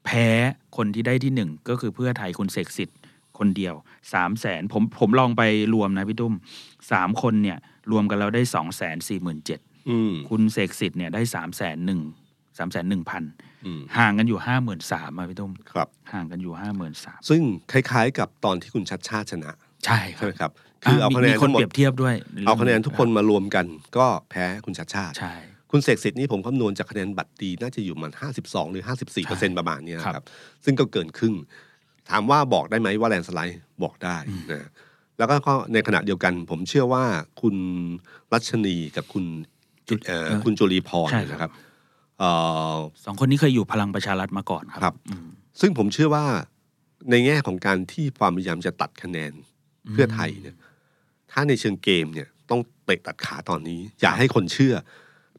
[0.06, 0.28] แพ้
[0.78, 2.98] คนที่ได้ที่หนึ่งก็คือเพื่อไทยคุณเสกสิทธิ์
[3.38, 3.74] คนเดียว
[4.14, 5.42] สามแสนผมผมลองไป
[5.74, 6.34] รวมนะพี่ตุ้ม
[6.92, 7.58] สามคนเนี่ย
[7.92, 12.02] รวมกันแล้วได้สองแสนสี่หมื่นเจ็ดอืมคุณเสกสิทธิ์เนี่ยได้สามแสนหนึ่ง
[12.58, 13.24] สามแสนหนึ่งพัน
[13.66, 19.52] อืมห่างกันอยู่ห้าหมื่นสามพี่ตุ้มครับ ห่างกันอยู่ห้าหมื่นสามซึ่งคล้าย ๆ กับตอนที่คุณชัดชาติชนะ
[19.86, 20.52] ใช่คใช่รับไหมครับ
[20.84, 22.16] คือเอามีคะแนนมีคนทั้งหมเปดรียบเทียบด้วย
[22.46, 23.66] เอาคะแนนทุกคนมารวมกัน
[23.98, 25.34] ก็แพ้คุณชัดชาติใช่
[25.72, 30.26] คุณเสกสิทธิ์นี่ผมคำนวณจากคะแนนบัตรดีน่าจะอยู่ประมันห้าสิบสองหรือห้าสิบสี่เปอร์เซ็นต์ประมาณเนี้ยนะครับ
[30.66, 31.36] ซึ่งก็เกินครึ่ง
[32.10, 34.18] ถามว่าบอกได้ไหมว่าแลนด์สไลด์บอกได้
[34.52, 34.70] นะ
[35.18, 37.04] แล้วก็ก็ในขณะเดียวกัน ผมเชื่อว่า
[37.42, 37.56] คุณ
[38.34, 39.26] รัชนีกับคุณ
[39.88, 41.52] จุเอ่อเออคุณจุลีพรใช่ครับนะครับ
[42.20, 42.30] เอ่
[42.74, 45.26] อสองคนนี้เคยอยู่พลังประชารัฐมาก่อนคครัรับอืม
[45.62, 46.26] ซึ่งผมเชื่อว่า
[47.10, 49.32] ในแง่ของการที่ความพยายามจะตัดคะแนน
[49.92, 50.56] เพื่อไทยเนี่ย
[51.32, 54.76] ถ้าในเชิงเกมเนี่ยต้องเตะตัดขาตอนนี้ อย่าให้คนเชื่อ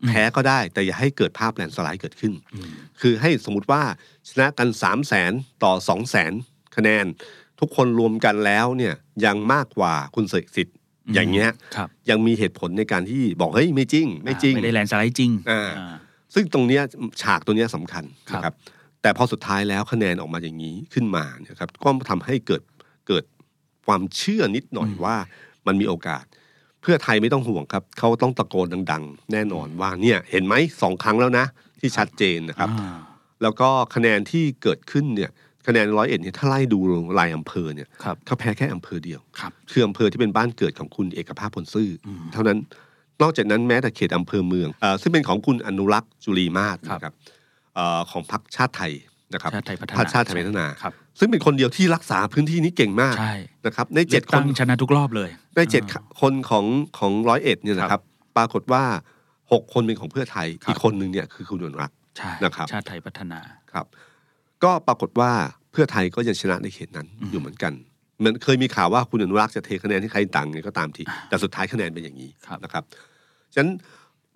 [0.03, 3.83] อแพ้ก็ได้ แต่อย่าให้เกิดภาพแลนด์สไลด์เกิดขึ้นอืมคือให้สมมติว่า
[4.29, 5.33] ชนะกันสามแสน
[5.65, 6.33] ต่อสองแสน
[6.77, 7.05] คะแนน
[7.61, 10.77] ทุกคนรวมกันแล้วเนี่ยยังมากกว่าคุณเสกสิทธิ์
[11.15, 15.95] อย่างเงี้ยครับยังมีเหตุผลในการที่บอกเฮ้ยไม่จริง ไม่จริงไม่ได้แลนด์สไลด์จริงอ่าอ่า
[16.35, 16.83] ซึ่งตรงเนี้ย
[17.23, 18.55] ฉากตรงเนี้ยสำคัญครับนะครับ
[19.03, 22.63] แต่พอสุดท้ายแล้วคะแนนออกมาอย่างนี้ขึ้นมาเนี่ยครับก็ทำให้เกิด
[23.09, 23.25] เกิด
[23.87, 25.17] ความเชื่อนิดหน่อยว่า
[25.67, 26.25] มันมีโอกาส
[26.83, 31.45] เพื่อไทยไม่ต้องห่วงครับ เขาต้องตะโกนดัง ๆ แน่นอนว่าเนี่ยเห็นไหมสองครั้งแล้วนะ
[31.81, 32.97] ที่ชัดเจนนะครับอ่า
[33.43, 35.31] แล้วก็คะแนนที่เกิดขึ้นเนี่ย
[35.67, 36.79] คะแนนร้อยเอ็ดเนี่ยถ้าไล่ดู
[37.19, 42.59] รายอำเภอเนี่ยครับเขาแพ้แค่อำเภอเดียวครับคืออำเภอที่เป็นบ้านเกิดของคุณเอกภาพผลซื่ออเท่านั้น
[43.23, 47.15] นอกจากนั้นแม้แต่เขตอำเภอเมืองเออซึ่งเป็นของคุณอนุรักษ์จุลีมาศครับนะครับ
[47.75, 48.93] เออของพรรคชาติไทย
[49.33, 49.51] นะครับ
[50.15, 50.67] ชาติไทยพัฒนา
[51.11, 53.35] พรรคชาติไทยพัฒนาครับซึ่งเป็นคนเดียวที่รักษาพื้นที่นี้เก่งมากใช่
[53.67, 56.65] นะครับ ในเจ็ดลือกคตั้นงชนะทุกรอบเลย ในเจ็ดอ่าคนของ
[56.99, 58.05] ของร้อยเอ็ดเนี่ยนะคครัรับบ
[58.37, 58.83] ปรากฏว่า
[59.53, 63.41] หกคนเป็นของเพื่อไทยครับอีกคนหนึ่งเนี่ยคือคุณอนุรักษ์ใช่นะครับ ชาติไทยพัฒนา
[63.73, 63.87] ครับ
[64.65, 65.33] ก็ปรากฏว่า
[65.73, 67.73] เพื่อไทยก็ยังชนะในเขตนั้นอืมอยู่เหมือนกัน
[68.19, 72.85] เหมันเคยมีข่าวว่าคุณอนุรักษ์จะเทคะแนนให้ใครต่างไงก็ตามทีแต่สุดท้ายคะแนนเป็นอย่างนี้ครับนะครับ
[73.55, 73.71] ฉะนั้น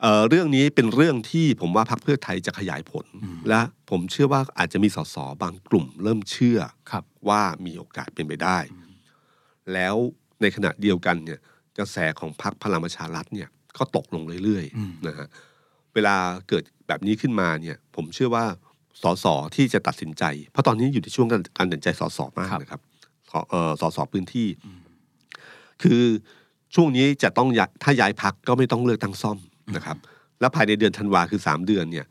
[0.01, 3.05] เอ่อเรื่องนี้เป็นเรื่องที่ผมว่าพรรคเพื่อไทยจะขยายผล
[3.49, 6.59] และผมเชื่อว่าอาจจะมีสสบางกลุ่มเริ่มเชื่อ
[6.91, 8.59] ครับว่ามีโอกาสเป็นไปได้
[9.73, 9.97] แล้ว
[10.41, 11.41] ในขณะเดียวกันเนี่ย
[11.79, 15.29] กระแสของพรรคพลังประชารัฐเนี่ยก็ตกลงเรื่อยอืมๆนะฮะ
[15.95, 16.17] เวลา
[16.49, 18.45] เกิดแบบนี้ขึ้นมาเนี่ย ผมเชื่อว่า
[19.03, 19.27] สส
[19.57, 22.81] ที่จะตัดสินใจ เพราะตอนนี้อยู่ในช่วงการการตัดสินใจสสมากครับนะครับ
[23.31, 24.49] สเอ่อสสพื้นที่
[25.83, 26.03] คือ
[26.75, 29.39] ช่วงนี้จะต้องย้ายถ้าย้ายพักก็ไม่ต้องเลือกตั้งซ่อม
[29.77, 29.97] นะครับ
[30.41, 32.07] แล้วภายในเดือนธันวาคือสามเดือนเนี่ย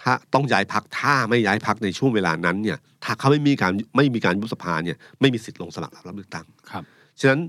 [0.00, 6.84] ถ้าต้องย้ายพักถ้าไม่ย้ายพักในช่วงเวลานั้นเนี่ย ถ้าเขาไม่มีการไม่มีการยุบสภาเนี่ยไม่มีสิทธิ์ลงสมัครรับเลือกตั้งครับ
[7.20, 7.40] ฉะนั้น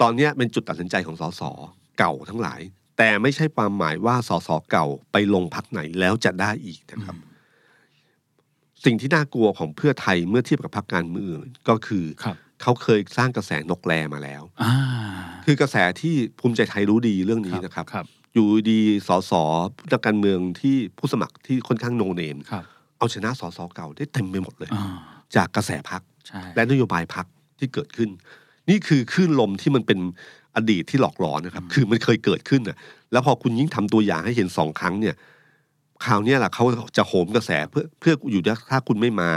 [0.00, 1.42] ตอนเนี้ยเป็นจุดตัดสินใจของสส
[1.98, 2.60] เก่าทั้งหลาย
[2.98, 7.16] แต่ไม่ใช่ความหมายว่าสสเก่าไปลงพักไหนแล้วจะได้อีกนะครับ
[8.84, 14.72] สิ่งที่น่ากลัวของเพื่อไทยเมื่อเทียบกับพรรคการเมืองอื่นก็คือครับเขาเคยสร้างกระแสนกแรมาแล้วอ่า
[15.46, 19.32] คือกระแสที่ภูมิใจไทยรู้ดีเรื่องนี้นะครับครับ อยู่ดีสส
[19.92, 22.64] นักการเมืองที่ผู้สมัครที่ค่อนข้างโนเนมครับ
[22.98, 24.84] เอาชนะสสเก่าได้เต็มไปหมดเลยอ่า
[25.36, 27.26] จากกระแสพักใช่และนโยบายพัก
[27.58, 28.10] ที่เกิดขึ้น
[28.70, 29.98] นี่คือคลื่นลมที่มันเป็น
[30.56, 32.76] อดีตที่หลอกหลอนนะครับ คือมันเคยเกิดขึ้นน่ะ
[33.12, 35.14] แล้วพอคุณยิ่งทำตัวอย่างให้เห็นสองครั้งเนี่ย
[36.04, 36.64] คราวเนี้ยแหละเขา
[36.96, 39.28] จะโหมกระแสเพื่อเพื่ออยู่ได้ถ้าคุณไม่มา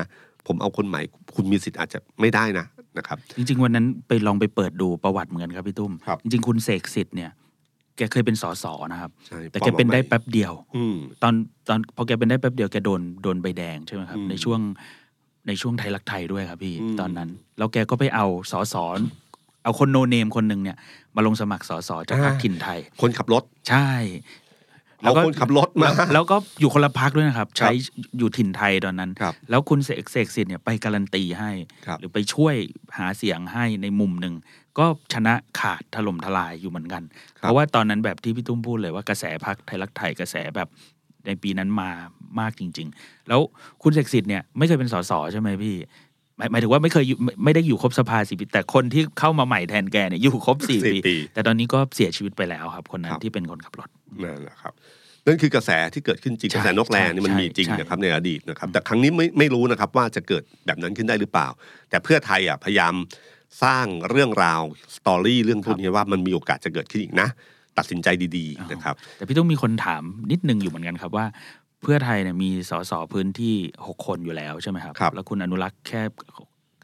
[0.47, 1.01] ผมเอาคนใหม่
[1.35, 2.65] คุณมีสิทธิ์อาจจะไม่ได้นะ
[2.97, 7.31] นะครับ จริง ๆ วันนั้นไปลองไปเปิดดูประวัติเหมือนกันครับพี่ตุ้มครับจริงๆคุณเสกสิทธิ์เนี่ย
[7.97, 11.33] แกเคยเป็นสสนะครับใช่แต่แกเป็นได้ปลอมแป๊บเดียวอืมตอน
[11.67, 14.59] ตอนพอแกเป็นได้แป๊บเดียวแกโดนโดนใบแดงใช่ไหมครับอืมในช่วง
[15.47, 18.75] ในช่วงไทยรักไทยด้วยครับพี่อืมตอนนั้น แล้วแกก็ไปเอาสส
[19.63, 20.77] เอาคนโนเนมคนหนึ่งเนี่ย
[21.15, 23.87] มาลงสมัครสสจากพรรคถิ่นไทย คนขับรถ ใช่
[25.01, 27.71] เอาคนขับรถมาแล้วแล้วก็อยู่คนละพักด้วยนะครับ ใช้
[28.17, 31.51] อยู่ถิ่นไทยตอนนั้นครับแล้วคุณเสกเสกสิทธิ์เนี่ยไปการันตีให้
[31.85, 32.55] ครับหรือไปช่วย
[32.97, 34.33] หาเสียงให้ในมุมหนึ่ง
[34.79, 37.03] ก็ชนะขาดถล่มทลายอยู่เหมือนกัน
[37.39, 40.69] ครับเพราะว่าตอนนั้นแบบที่พี่ตุ้มพูดเลยว่ากระแสพักไทยรักไทยกระแสแบบ
[41.25, 41.89] ในปีนั้นมา
[42.39, 43.41] มากจริง ๆ แล้ว
[43.83, 45.75] คุณเสกสิทธิ์เนี่ยไม่เคยเป็นสสใช่ไหมพี่
[46.37, 53.89] หมายหมายถึงว่าไม่เคยอยู่ไม่ไม่ได้อยู่ครบสภาสี่ปีแต่คนที่เข้ามาใหม่แทนแกเนี่ยอยู่ครบสี่สี่ปีปีแต่ตอนนี้ก็เสียชีวิตไปแล้วครับ คนนั้คนรับที่เป็นคนขับรถ
[54.23, 54.73] นั่นแหละครับ
[55.25, 61.47] นั่นคือกระแสที่เกิดขึ้นจริงใช่กระแสนกแรงนี่มันใช่มีจริงใช่นะครับในอดีตนะครับแต่ครั้งนี้ไม่ไม่รู้นะครับว่าจะเกิดแบบนั้นขึ้นได้หรือเปล่า
[61.89, 62.93] แต่เพื่อไทยอะพยายาม
[63.63, 64.61] สร้างเรื่องราว
[64.95, 67.29] สตอรี่เรื่องพวกนี้ว่ามันมีโอกาสจะเกิดขึ้นอีกนะ
[67.77, 71.25] ตัดสินใจดีๆนะครับแต่พี่ต้องมีคนถามนิดนึงอยู่เหมือนกันครับว่า
[71.81, 73.55] เพื่อไทยเนี่ยมีสสพื้นที่
[73.87, 76.01] หกคนอยู่แล้วใช่ไหมครับครับแล้วคุณอนุรักษ์แค่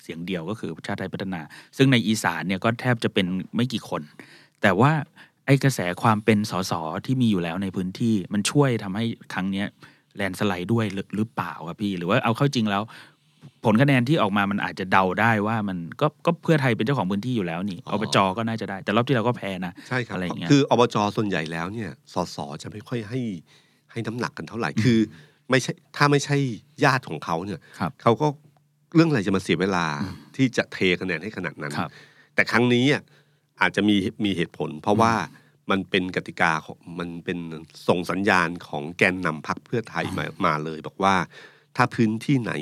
[0.04, 1.42] เสียงเดียวก็คือชาติไทยพัฒนา
[1.78, 3.26] ซึ่งในอีสานเนี่ยก็แทบจะเป็น
[3.56, 4.02] ไม่กี่คน
[4.62, 4.92] แต่ว่า
[5.46, 6.74] ไอ้กระแสความเป็นสส
[7.06, 9.68] ที่มีอยู่แล้วในพื้นที่มันช่วยทำให้ครั้งเนี้ย
[10.16, 12.84] แลนด์สไลด์ด้วยหรือหรือเปล่าครับพี่ หรือว่าเอาเข้าจริงแล้ว
[13.66, 23.20] ผลคะแนนที่ออกมามันอาจจะเดาได้ว่ามันก็ก็เพื่อไทยเป็นเจ้าของพื้นที่อยู่แล้วนี่อ๋ออบจก็น่าจะได้ แต่รอบที่เราก็แพ้นะใช่ครับอะไรอย่างเงี้ยคืออบจส่วนใหญ่แล้วเนี่ยสสจะไม่ค่อยให้
[23.94, 25.00] ให้น้ำหนักกันเท่าไหร่คือ
[25.50, 26.38] ไม่ใช่ถ้าไม่ใช่
[26.84, 28.28] ญาติของเขาเนี่ยครับเขาก็
[28.96, 29.86] เรื่องอะไรจะมาเสียเวลา
[30.36, 31.92] ที่จะเทคะแนนให้ขนาดนั้นครับ
[32.36, 33.04] แต่ครั้งนี้อะ
[33.62, 35.14] อาจจะมีมีเหตุผล เพราะว่า
[35.72, 37.38] มันเป็นกติกาของมันเป็น
[37.88, 41.16] ส่งสัญญาณของแกนนำพักเพื่อไทยมามาเลย บอกว่า
[41.76, 42.54] ถ้าพื้นที่ไหน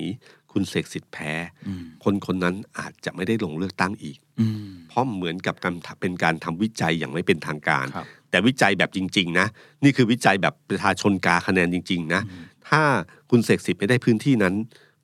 [0.52, 1.32] คุณเสกสิทธิ์แพ้
[1.68, 9.48] อืมคนคนนั้นอาจจะไม่ได้ลงเลือกตั้งอีกอืมเพราะเหมือนกับการทำเป็นการทำวิจัยอย่างไม่เป็นทางการครับ แต่วิจัยแบบจริง ๆ นะ
[9.84, 12.22] นี่คือวิจัยแบบประชาชนกาคะแนนจริง ๆ นะ
[12.70, 12.82] ถ้า
[13.30, 14.54] คุณเสกสิทธิ์ไม่ได้พื้นที่นั้น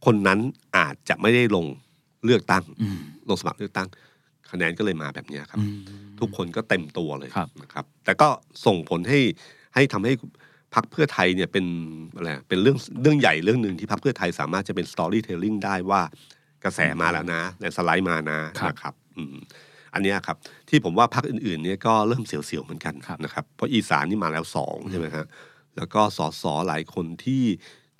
[0.05, 0.39] คนนั้น
[0.77, 1.65] อาจจะไม่ได้ลง
[2.25, 3.87] เลือกตั้งอืมลงสมัครเลือกตั้ง
[4.51, 5.77] คะแนนก็เลยมาแบบเนี้ยครับอืม
[6.19, 8.27] ทุกคนก็เต็มตัวเลยครับนะครับ แต่ก็
[8.65, 9.19] ส่งผลให้
[9.75, 10.13] ให้ทำให้
[10.75, 11.65] พรรคเพื่อไทยเนี่ยเป็น
[12.15, 16.01] อะไรเป็นเรื่องเรื่องใหญ่เรื่องหนึ่งที่พรรคเพื่อไทยสามารถจะเป็น storytelling ได้ว่า
[16.63, 19.35] กระแสมาแล้วนะ landslide มานะครับนะครับ อืม
[19.97, 20.37] อันเนี้ยครับ
[20.69, 25.25] ที่ผมว่าพรรคอื่นๆเนี่ยก็เริ่มเสียวๆเหมือนกันครับนะครับเพราะอีสานนี่มาแล้วสองใช่ไหมฮะ
[25.77, 27.43] แล้วก็สอสอหลายคนที่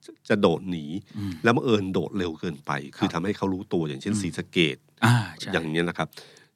[0.06, 0.86] จะจะโดดหนี
[1.18, 6.08] อืมแล้วบังเอิญโดดเร็วเกินไป คือครับทำให้เขารู้ตัวอย่างเช่นอืมศรีสะเกดอ่าใช่อย่างเนี้ยนะครับ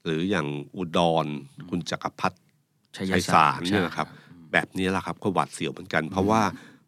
[0.04, 1.25] หรืออย่างอุดร
[1.69, 2.41] คุณจักรพัฒน์
[2.95, 4.08] ชัยชัยสาสารรเนี่ยนะครับ
[4.51, 6.41] แบบนี้แหละครับก็หวาดเสียวเหมือนกัน เพราะว่า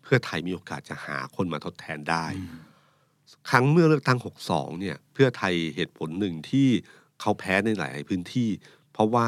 [0.04, 2.60] เพื่อไทยมีโอกาสจะหาคนมาทดแทนได้อืม
[3.50, 6.70] ครั้งเมื่อเลือกตั้ง 62 เนี่ย เพื่อไทยเหตุผลหนึ่งที่
[7.24, 8.50] เขาแพ้ในหลายพื้นที่
[8.94, 9.28] เพราะว่า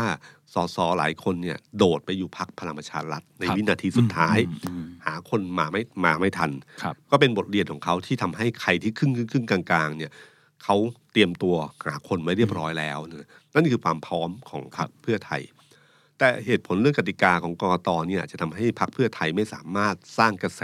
[0.54, 6.52] สสหลายคนเนี่ยโดดไปอยู่พักพลังประชารัฐในครับวินาทีสุดท้ายอืมอืมหาคนมาไม่มาไม่ทัน
[6.84, 10.12] ครับก็เป็นบทเรียนของเขาที่ทำให้ใครที่ครึ่งครึ่งครึ่งกลางๆเนี่ย
[10.64, 10.76] เขา
[11.12, 11.56] เตรียมตัว
[11.86, 15.42] หาคนไว้เรียบร้อยแล้วนะนั่นคือความพร้อมของพรรคเพื่อไทย
[16.18, 20.64] แต่เหตุผลเรื่องกติกาของกรตเนี่ยจะทำให้พรรคเพื่อไทยไม่สามารถสร้างกระแส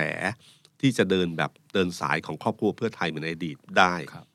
[0.82, 4.26] ที่จะเดินแบบเดินสายของครอบครัวเพื่อไทยเหมือนในอดีตได้ครับ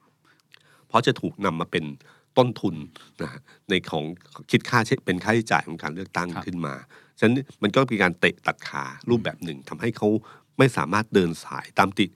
[0.88, 1.84] เพราะจะถูกนำมาเป็น
[2.38, 2.74] ต้นทุน
[3.22, 4.04] นะฮะในของ
[4.50, 6.74] คิดค่าใช้เป็นค่าใช้จ่ายของการเลือกตั้งครับขึ้นมา
[7.18, 10.08] ฉะนั้นมันก็เป็นการเตะตัดขารูปแบบหนึ่งทำให้เขา
[10.58, 12.10] ไม่สามารถเดินสายตามติด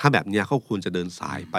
[0.00, 1.56] ถ้าแบบเนี้ยเขาควรจะเดินสายไป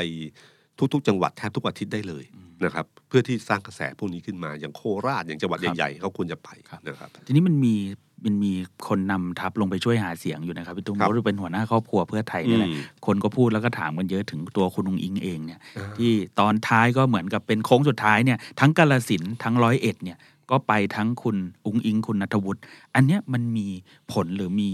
[0.93, 2.25] ทุกๆ จังหวัดแทบทุกอาทิตย์ได้เลย
[2.63, 7.75] นะครับเพื่อที่สร้างกระแสพวกนี้ขึ้นมาอย่างโคราชอย่างจังหวัดครับใหญ่ๆเขาควรจะไปครับนะครับทีนี้มันมี
[8.25, 8.51] มันมี
[8.87, 20.17] คนนำทัพลงไปช่วยหาเสียงอยู่นะครับพี่ตุ้มครับเขาเป็นหัวหน้าครอบครัวเพื่อไทยนี่แหละอืมคนก็พูดแล้วก็ถามกันเยอะถึงตัวคุณองอิงเองเนี่ยอ่าที่ตอนท้ายก็เหมือนกับเป็นโค้งสุดท้ายเนี่ยทั้งกาลสินธุ์ทั้งร้อยเอ็ดเนี่ย
[20.51, 22.61] ก็ไปทั้งคุณอุ้งอิงคุณนัทวุฒิ
[22.95, 23.67] อันเนี้ยมันมี
[24.13, 24.69] ผลหรือมี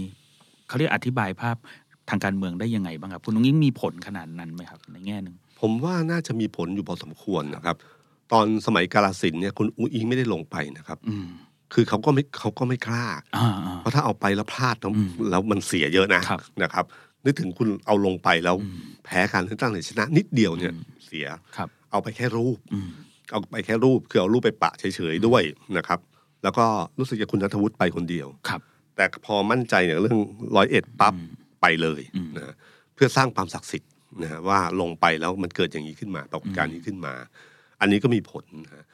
[0.68, 1.56] เขาเรียกอธิบายภาพ
[2.08, 7.76] ทางการเมืองได้ยังไงบ้างครับ คุณอุ้งอิงมีผลขนาดนั้นไหมครับ ในแง่หนึ่งผมว่าน่าจะมีผลอยู่พอสมควรนะครับ
[8.32, 11.28] ตอนสมัยกาลสินธุ์เนี่ยคุณอุ้งอิงไม่ได้ลงไปนะครับอืม
[11.74, 13.06] คือเขาก็ไม่เขาก็ไม่กล้า
[13.36, 16.84] อ่าอ่าเพราะถ้าเอาไปแล้วพลาดแล้วอืมแล้วมันเสียเยอะนะครับนะครับ
[17.24, 22.88] นึกถึงคุณเอาลงไปแล้วอืมแพ้การเลือกตั้งหรือชนะ นิดเดียวเนี่ยอืมเสียครับเอาไปแค่รูปอืม
[23.30, 25.42] เอาไปแค่รูปคือเอารูปไปปะเฉยๆด้วย
[25.76, 26.00] นะครับ
[26.42, 26.66] แล้วก็
[26.98, 28.60] รู้สึกจะคุณณัฐวุฒิไปคนเดียวครับ
[28.96, 30.18] แต่พอมั่นใจเนี่ยเรื่อง
[30.56, 31.28] ร้อยเอ็ดปั๊บอืม
[31.60, 32.54] ไปเลยอืมนะ
[32.94, 33.90] เพื่อสร้างความศักดิ์สิทธิ์
[34.22, 37.14] นะฮะว่าลงไปแล้วมันเกิดอย่างนี้ขึ้นมาปรากฏการณ์นี้ขึ้นมา
[37.80, 38.84] อันนี้ก็มีผลนะฮะ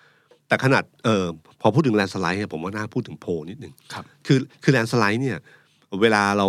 [0.51, 1.25] แต่ขนาดเออ
[1.61, 5.39] พอพูดถึง landslide เนี่ยผมว่าน่าพูดถึงโพลนิดนึงครับคือคือ landslide เนี่ย
[6.03, 6.47] เวลาเรา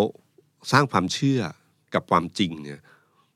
[0.72, 1.40] สร้างความเชื่อ
[1.94, 2.80] กับความจริงเนี่ย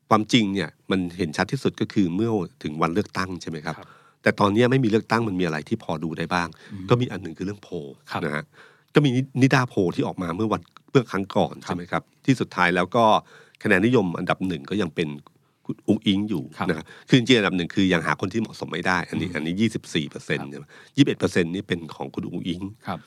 [0.09, 2.31] ความจริงเนี่ยมันเห็นชัดที่สุดก็คือเมื่อ
[2.63, 3.87] ถึงวันเลือกตั้งใช่ไหมครับครับ
[4.21, 7.73] แต่ตอนเนี้ยไม่มีเลือกตั้งมันมีอะไรที่พอดูได้บ้างอืมก็มีอันหนึ่งคือเรื่องโพล
[8.11, 8.43] ครับนะฮะ
[8.95, 9.09] ก็มี
[9.41, 13.03] นิดาโพลที่ออกมาเมื่อวันเมื่อครั้งก่อนครับใช่ไหมครับที่สุดท้ายแล้วก็
[13.63, 15.34] คะแนนนิยมอันดับหนึ่งก็ยังเป็นคุณ
[15.87, 20.47] อุ้งอิงอยู่ครับนะครับคือจริงๆอันดับหนึ่งคือยังหาคนที่เหมาะสมไม่ได้ อันนี้ อันนี้ยี่สิบสี่เปอร์เซ็นต์
[20.97, 22.99] ยี่สิบเอ็ดเปอร์เซ็นต์นี่เป็นของคุณอุ้งอิงครับ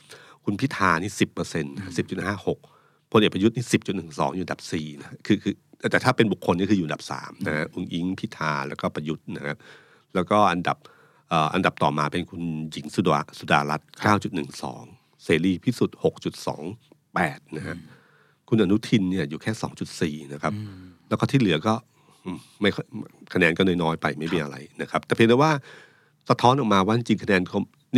[0.45, 2.59] คุณพิธานี่สิบเปอร์เซ็นต์สิบจุดห้าหก
[3.13, 5.55] พลเอกประยุทธ์นี่สิบจุดหนึ่งสองอยู่อันดับสี่นะคือคือ
[5.91, 9.57] แต่ถ้าเป็นบุคคลนี่คืออยู่อันดับสามนะฮะอุ้งอิงพิธาแล้วก็ประยุทธ์นะครับ
[10.15, 10.77] แล้วก็อันดับ
[11.29, 12.43] เอ่ออันดับต่อมาเป็นคุณ
[12.73, 14.85] หญิงสุดาสุดารัตน์เก้าจุดหนึ่งสอง
[15.25, 16.63] เสรีพิสุทธิ์หกจุดสอง
[17.15, 17.77] แปดนะฮะ
[18.49, 20.53] คุณอนุทินเนี่ยอยู่แค่สองจุดสี่นะครับ
[21.09, 21.98] แล้วก็ที่เหลือก็อืม
[22.63, 22.87] ไม่ค่อย
[23.35, 25.53] คะแนนก็น้อยๆไปไม่มีอะไรนะครับ แต่เพียงแต่ว่า
[26.29, 27.43] สะท้อนออกมาว่าจริงๆคะแนน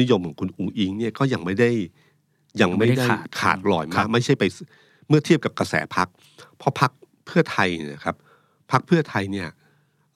[0.01, 1.71] นิยมของคุณอุ๋งอิงเนี่ยก็ยังไม่ได้
[2.61, 4.45] ยังไม่ยังไม่ได้ได้ขาดขาดลอยครัมากบไม่ใช่ไป
[5.09, 6.09] เมื่อเทียบกับกระแสพัก
[6.59, 6.91] เพราะพัก
[7.27, 8.17] เพื่อไทยเนี่ยนะครับ
[8.73, 9.49] พักเพื่อไทยเนี่ย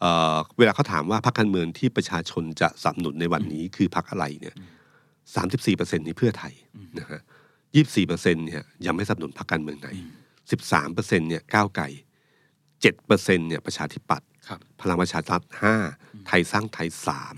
[0.01, 4.55] เอ่อเวลาเขาถามว่าพรรคการเมืองที่ประชาชนจะสนับสนุนในวันนี้คือพรรคอะไรเนี่ย
[5.35, 6.53] สามสิบสี่เปอร์เซ็นต์นี่เพื่อไทย
[6.99, 7.21] นะฮะ
[7.75, 9.89] ยี่สิบสี่เปอร์เซ็นต์เนี่ยยังไม่สนับสนุนพรรคการเมืองไหน
[10.51, 11.85] สิบสามเปอร์เซ็นต์เนี่ยก้าวไกล
[12.85, 15.75] เจ็ดเปอร์เซ็นต์เนี่ยประชาธิปัตย์ครับพลังประชารัฐห้า
[16.27, 17.35] ไทยสร้างไทยสาม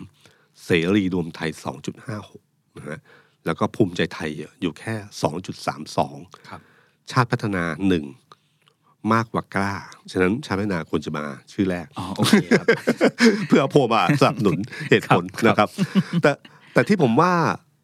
[0.64, 2.42] เสรีรวมไทยสองจุดห้าหก
[2.76, 3.00] นะฮะ
[3.46, 4.30] แล้วก็ภูมิใจไทย
[4.60, 6.16] อยู่แค่สองจุดสามสอง
[6.48, 6.60] ครับ
[7.10, 8.04] ชาติพัฒนาหนึ่ง
[9.12, 9.74] มากกว่ากล้า
[10.12, 12.66] ฉะนั้นชาติพัฒนาควรจะมาชื่อแรกอ๋อโอเคครับ
[13.46, 14.58] เพื่อเอาโพลมาสนับสนุน
[14.90, 15.68] เหตุผลครับนะครับ
[16.22, 16.30] แต่
[16.72, 17.32] แต่ที่ผมว่า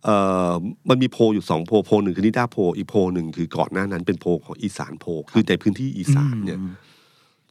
[0.05, 0.17] เอ่
[0.51, 0.53] อ
[0.89, 6.73] มันมีโพลอยู่สองโพลโพลหนึ่งคือนิด้าโพลอีกโพลหนึ่งคือก่อนหน้านั้นเป็นโพลของอีสานโพลคือในพื้นที่อีสานเนี่ยอืม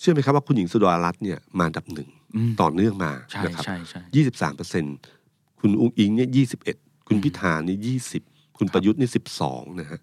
[0.02, 4.86] เชื่อไหมครับว่าคุณหญิงสุดารัตน์เนี่ยมาอันดับหนึ่งอืมต่อเนื่องมาใช่นะครับใช่ใช่ยี่สิบสามเปอร์เซ็น
[5.60, 8.24] คุณอุ้งอิงเนี่ยยี่สิบเอ็ดคุณพิธานี่ยี่สิบ
[8.58, 10.00] คุณประยุทธ์นี่สิบสองนะฮะ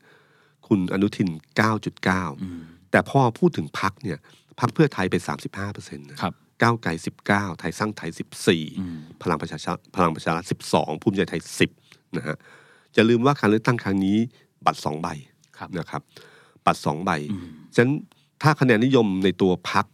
[0.68, 4.18] คุณอนุทินเก้าจุดเก้าอืมแต่พอพูดถึงพักเนี่ย
[4.60, 6.32] พักเพื่อไทยไปสามสิบห้าเปอร์เซ็นต์นะครับ
[6.62, 11.70] ก้าวไกลสิบเก้าไทยสร้างไทยสิบสี่อืมพลังประชาชาพลังประชารัฐสิบสองภูมิใจไทยสิบ
[12.16, 12.36] นะฮะ
[12.96, 14.16] จะลืมว่าการเลือกตั้งครั้งนี้
[14.66, 15.08] บัตรสองใบ
[15.58, 16.02] ครับนะครับ
[16.66, 17.92] บัตรสองใบอืมฉะนั้น
[18.42, 19.86] ถ้าคะแนนนิยมในตัวพรรค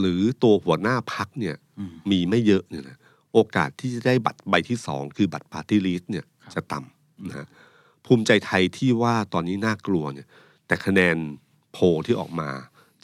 [0.00, 2.96] หรือตัวหัวหน้าพรรคเนี่ยอืมมีไม่เยอะเนี่ยนะ
[3.32, 7.46] โอกาสที่จะได้บัตรใบที่สองคือบัตร party list เนี่ยครับจะต่ำนะฮะ
[8.06, 10.26] ภูมิใจไทยที่ว่าตอนนี้น่ากลัวเนี่ย
[10.66, 11.16] แต่คะแนน
[11.72, 12.48] โพลที่ออกมา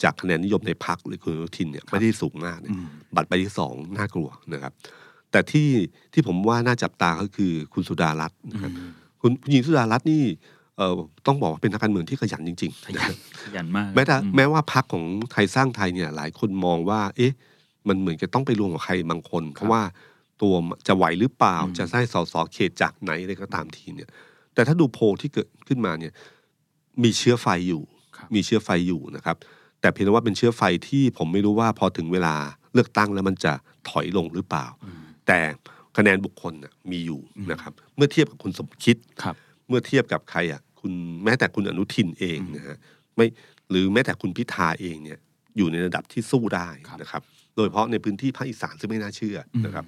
[0.03, 4.73] จากคะแนนนิยมในพรรคหรือคุณอนุทินเนี่ยไม่ได้สูงมากเนี่ยอืมบัตรใบที่สองน่ากลัวนะครับ
[5.31, 5.69] แต่ที่
[6.13, 8.89] ที่ผมว่าน่าจับตาก็คือคุณสุดารัตน์นะครับอืม
[9.21, 10.23] คุณคุณหญิงสุดารัตน์นี่
[10.77, 10.93] เอ่อ
[11.27, 17.33] ต้องบอกว่าเป็นนักการเมืองที่ขยันจริงขๆนะยัครันบขยันมากแม้แต่อืมแม้ว่าพักของไทยสร้างไทยเนี่ย หลายคนมองว่า เอ๊ะ
[17.87, 19.81] มันเหมือนจะต้องไปรวมกับใครบางคน เพราะว่า
[20.41, 20.53] ตัว
[20.87, 24.09] จะไหวหรือเปล่าอืมจะได้สสเขตจากไหนอะไรก็ตามทีเนี่ย
[24.53, 26.13] แต่ถ้าดูโพลที่เกิดขึ้นมาเนี่ย
[27.03, 27.83] มีเชื้อไฟอยู่
[28.17, 29.37] ครับมีเชื้อไฟอยู่นะครับ
[29.81, 32.35] แต่เพียงแต่ว่าเป็นเชื้อไฟที่ผมไม่รู้ว่าพอถึงเวลา
[32.73, 33.53] เลือกตั้งแล้วมันจะ
[33.89, 35.39] ถอยลงหรือเปล่าอืมแต่
[35.97, 39.35] คะแนนบุคคลน่ะมีอยู่นะครับ เมื่อเทียบกับคุณสมคิดครับ
[39.67, 42.77] เมื่อเทียบกับใครอะ คุณแม้แต่คุณอนุทินเองนะฮะ
[43.15, 43.27] ไม่
[43.69, 45.19] หรือแม้แต่คุณพิธาเองเนี่ย
[45.57, 47.21] อยู่ในระดับที่สู้ได้ครับนะครับ
[47.55, 49.85] โดยเฉพาะในพื้นที่ภาคอีสานซึ่งไม่น่าเชื่ออมนะครับ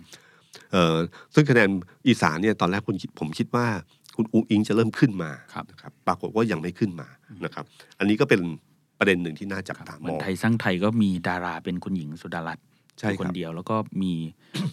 [0.71, 0.95] เอ่อ
[1.33, 1.69] ซึ่งคะแนน
[2.07, 3.67] อีสานเนี่ยตอนแรกคุณคิดผมคิดว่า
[4.15, 7.07] คุณอุ้งอิงจะเริ่มขึ้นมาครับนะครับปรากฏว่ายังไม่ขึ้นมา
[7.45, 7.65] นะครับ
[7.99, 8.41] อันนี้ก็เป็น
[8.99, 12.65] ประเด็นหนึ่งที่น่าจับครับตาเหมมืออนงไทยสร้างไทยก็มีดาราเป็นคุณหญิงสุดารัตน์
[12.99, 14.13] ใช่อยู่คครันบเดียว แล้วก็มี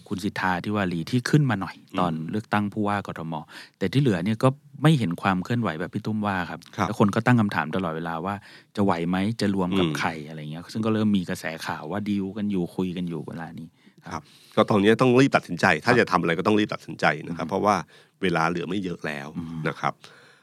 [0.08, 3.34] คุณสิทธาที่วารีที่ขึ้นมาหน่อย ตอนเลือกตั้งผู้ว่ากทม
[3.78, 4.48] แต่ที่เหลือเนี่ยก็
[4.82, 8.34] ไม่เห็นความเคลื่อนไหวแบบพี่ตุ้มว่าครับครับแล้วคนก็ตั้งคำถามตลอดเวลาว่า
[8.76, 13.68] จะไหวไหมจะรวมกับอืมใครอะไรเงี้ย ซึ่งก็เริ่มมีกระแสข่าวว่าดีลกันอยู่คุยกันอยู่เวลานี้
[14.12, 14.22] ครับ
[14.56, 17.76] ก็ตอนนี้ต้องรีบตัดสินใจ ถ้าจะทำอะไรก็ต้องรีบตัดสินใจนะครับ เพราะว่า
[18.22, 19.92] เวลาเหลือไม่เยอะแล้วอืมนะครับ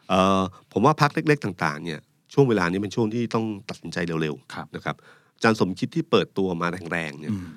[0.10, 0.42] เอ่อ
[0.72, 2.00] ผมว่าพักเล็ก ๆ ต่าง ๆ เนี่ย
[2.34, 4.96] ช่วงเวลานี้เป็นช่วงที่ต้องตัดสินใจเร็วครับๆนะครับ
[5.36, 7.48] อาจารย์สมคิดที่เปิดตัวมาแรงๆเนี่ยอืม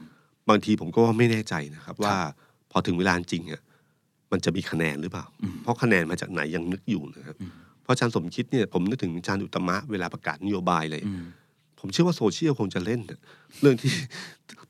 [0.49, 2.17] บางทีผมก็ว่าไม่แน่ใจนะครับ ว่า
[2.71, 3.63] พอถึงเวลาจริงอะ
[4.33, 7.53] มันจะมีคะแนนหรือเปล่าอืมเพราะคะแนนมาจากไหนยังนึกอยู่นะครับอืม
[7.83, 11.25] เพราะอาจารย์สมคิดเนี่ยผมนึกถึงอาจารย์อุตตมะเวลาประกาศนโยบายเลยอืม
[11.81, 13.19] ผมเชื่อว่าโซเชียลคงจะเล่นน่ะ
[13.61, 13.93] เรื่องที่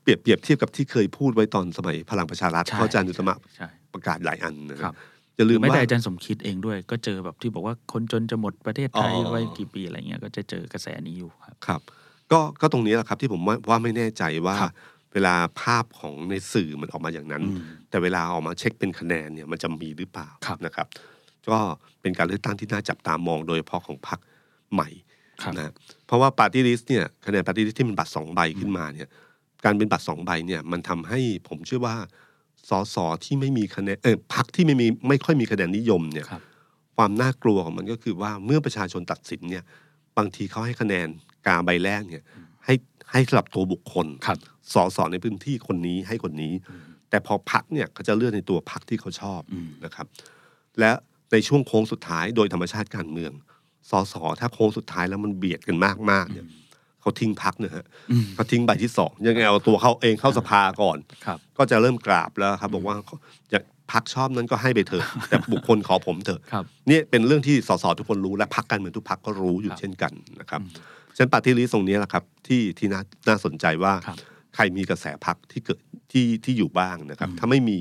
[0.01, 4.95] เปรียบเปรียบเทียบกับที่เคยพูดไว้ตอนสมัยพลังประชารัฐใช่เพราะอาจารย์อุตตมะใช่ประกาศหลายอันนะคครัรับบ
[5.37, 11.81] อย่าลืมไม่ว่าได้อาจารย์สมคิดเองด้วย ก็เจอแบบที่บอกว่าคนจนจะหมดประเทศไทยอ๋อไว้กี่ปีอะไรเงี้ยก็จะเจอกระแสนี้อยู่ครับครับ
[12.31, 14.71] ก็ก็ตรงนี้แหละครับที่ผมว่าว่าไม่แน่ใจว่าครับ
[15.15, 20.87] เวลาภาพของในสื่อมันออกมาอย่างนั้นอืมแต่เวลาออกมาเช็คเป็นคะแนนเนี่ยมันจะมีหรือเปล่าครับนะครับ
[21.49, 21.57] ก็
[22.01, 24.19] เป็นการเลือกตั้งที่น่าจับตามองโดยเฉพาะของพรรค
[24.73, 24.89] ใหม่
[25.41, 25.71] ครับนะ
[26.05, 29.09] เพราะว่า party list เนี่ยคะแนน party list ที่เป็นบัตรสองใบขึ้นมาเนี่ย
[29.65, 31.95] การเป็นบัตรสองใบเนี่ยมันทำให้ผมเชื่อว่า
[32.69, 36.41] สสที่ไม่มีคะแนนเออพรรคที่ไม่มีไม่ค่อยมีคะแนนนิยมเนี่ยครับ
[36.95, 39.63] ความน่ากลัวของมันก็คือว่าเมื่อประชาชนตัดสินเนี่ย
[40.17, 41.07] บางทีเขาให้คะแนน
[41.47, 42.23] กาใบแรกเนี่ย
[42.65, 42.73] ให้
[43.11, 44.37] ให้สำหรับตัวบุคคลครับ
[44.73, 46.53] สสในพื้นที่คนนี้ให้คนนี้
[47.09, 50.07] แต่พอพักเนี่ยเขาจะเลือกในตัวพักที่เขาชอบอืมนะครับ
[50.79, 50.91] และ
[51.31, 53.31] ในช่วงโค้งสุดท้ายโดยธรรมชาติการเมือง
[53.91, 56.45] สสถ้าโค้งสุดท้ายแล้วมันเบียดกันมากมากๆเนี่ย
[57.01, 62.95] เขาทิ้งพรรคนะฮะอืมเขาทิ้งใบที่สองยังไงเอาตัวเขาเองเข้าสภาก่อนครับก็จะเริ่มกราบแล้วครับ บอกว่า
[63.51, 70.61] อยากพรรคชอบนั้นก็ให้ไปเถอะแต่บุคคลขอผมเถอะครับนี่เป็นเรื่องที่สสทุกคนรู้และพรรคการเมืองทุกพรรคก็รู้อยู่ครับเช่นกันนะครับ
[71.17, 74.17] ฉะนัน party list ตรงนี้แหละครับ ที่ที่น่าน่าสนใจว่าครับ
[74.55, 75.79] ใครมีกระแสพรรคที่เกิด
[76.11, 77.79] ที่ที่อยู่บ้างนะครับ ถ้าไม่มี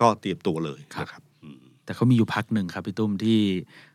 [0.00, 3.40] ก็เตรียมตัวเลยนะครับอืมแต่เขามีอยู่พรรคหนึ่งครับพี่ตุ้มที่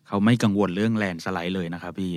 [0.08, 2.14] เขาไม่กังวลเรื่องแลนด์สไลด์เลยนะครับพี่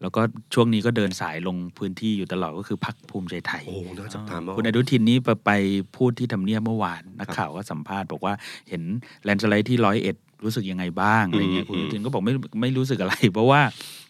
[0.00, 0.22] แล้วก็
[0.54, 5.50] ช่วงนี้ก็เดินสายลงพื้นที่อยู่ตลอดก็คือพักภูมิใจไทย โอ้น่าจับตามองคุณอนุทินนี้ไปไป
[5.96, 8.34] พูดที่ทำเนียบเมื่อวานนักข่าวก็สัมภาษณ์บอกว่า
[8.68, 8.82] เห็น
[9.22, 13.60] แลนด์สไลด์ที่ร้อยเอ็ดรู้สึกยังไงบ้างอะไรเงี้ยอืมคุณอนุทินก็บอกไม่ไม่รู้สึกอะไร เพราะว่า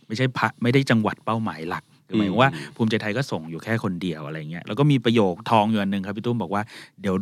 [0.06, 6.62] ไม่ใช่พักไม่ได้จังหวัดเป้าหมายหลัก คือหมายถึงว่าอืมภูมิใจไทยก็ส่งอยู่แค่คนเดียวอะไรเงี้ยแล้วก็มีประโยคทองอยู่อันหนึ่งครับพี่ตุ้มบอกว่า
[7.02, 7.16] เดี๋ยว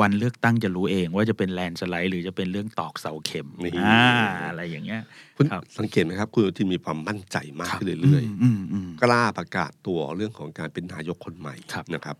[0.00, 4.02] วันเลือกตั้งจะรู้เองว่าจะเป็นแลนด์สไลด์หรือจะเป็นเรื่องตอกเสาเข็มนี่อ่า
[4.48, 5.00] อะไรอย่างเงี้ย
[5.36, 12.16] คุณครับสังเกตไหมครับ คุณอนุทินมีความมั่นใจมากครับขึ้นเรื่อยอืมอืมๆกล้าประกาศตัวเรื่องของการเป็นนายกคนใหม่ครับนะครับ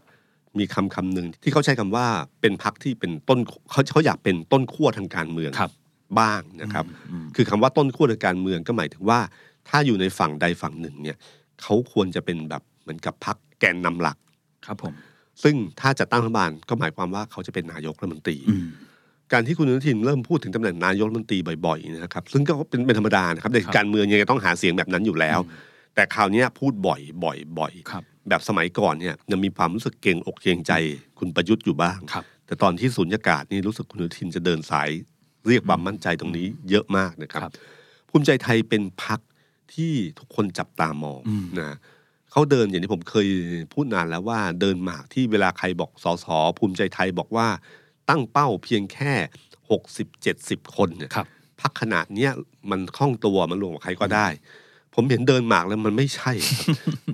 [0.58, 2.06] มีคำคำหนึ่งที่เขาใช้คำว่า
[2.40, 3.38] เป็นพักที่เป็นต้น
[3.70, 5.70] เขาเขาอยากเป็นต้นขั้วทางการเมืองครับ
[6.20, 9.18] บ้างนะครับอืมคือคำว่าต้นขั้วทางการเมืองก็หมายถึงว่า
[9.68, 11.16] ถ้าอยู่ในฝั่งใดฝั่งหนึ่งเนี่ย
[11.62, 14.16] เขาควรจะเป็นแบบเหมือนกับพักแกนนำหลัก
[14.66, 14.94] ครับผม
[15.42, 18.66] ซึ่งถ้าจะตั้งรัฐบาลก็หมายความว่าเขาจะเป็นนายกรัฐมนตรีอืม
[19.32, 25.38] การที่คุณอนุทินเริ่มพูดถึงตำแหน่งนายกรัฐมนตรีบ่อยๆนะครับ ซึ่งก็เป็นเป็นธรรมดานะครับในครับการเมืองยังไงต้องหาเสียงแบบนั้นอยู่แล้ว
[25.94, 30.72] แต่คราวเนี้ยพูดบ่อยบ่อยบ่อยครับแบบสมัยก่อนเนี่ยยังมีความรู้สึกเกรงอกเกรงใจ
[31.18, 34.88] คุณประยุทธ์อยู่บ้างครับแต่ตอนที่สุญญากาศนี่รู้สึกคุณอนุทินจะเดินสาย
[35.48, 37.52] เรียกความมั่นใจตรงนี้เยอะมากนะครับครับ
[38.10, 39.20] ภูมิใจไทยเป็นพัก
[39.74, 41.76] ที่ทุกคนจับตามองอืมนะ
[42.30, 43.28] เขาเดินอย่างที่ผมเคย
[43.72, 46.26] พูดนานแล้วว่าเดินหมากที่เวลาใครบอกสส
[46.58, 47.48] ภูมิใจไทยบอกว่า
[48.08, 49.12] ตั้งเป้าเพียงแค่
[49.70, 51.26] หกสิบเจ็ดสิบคนเนี่ยครับ
[51.60, 52.30] พักขนาดเนี้ย
[52.70, 54.26] มันคล่องตัวมันรวมกับใครก็ได้
[54.94, 56.66] ผมเห็นเดินหมากแล้วมันไม่ใช่ครับ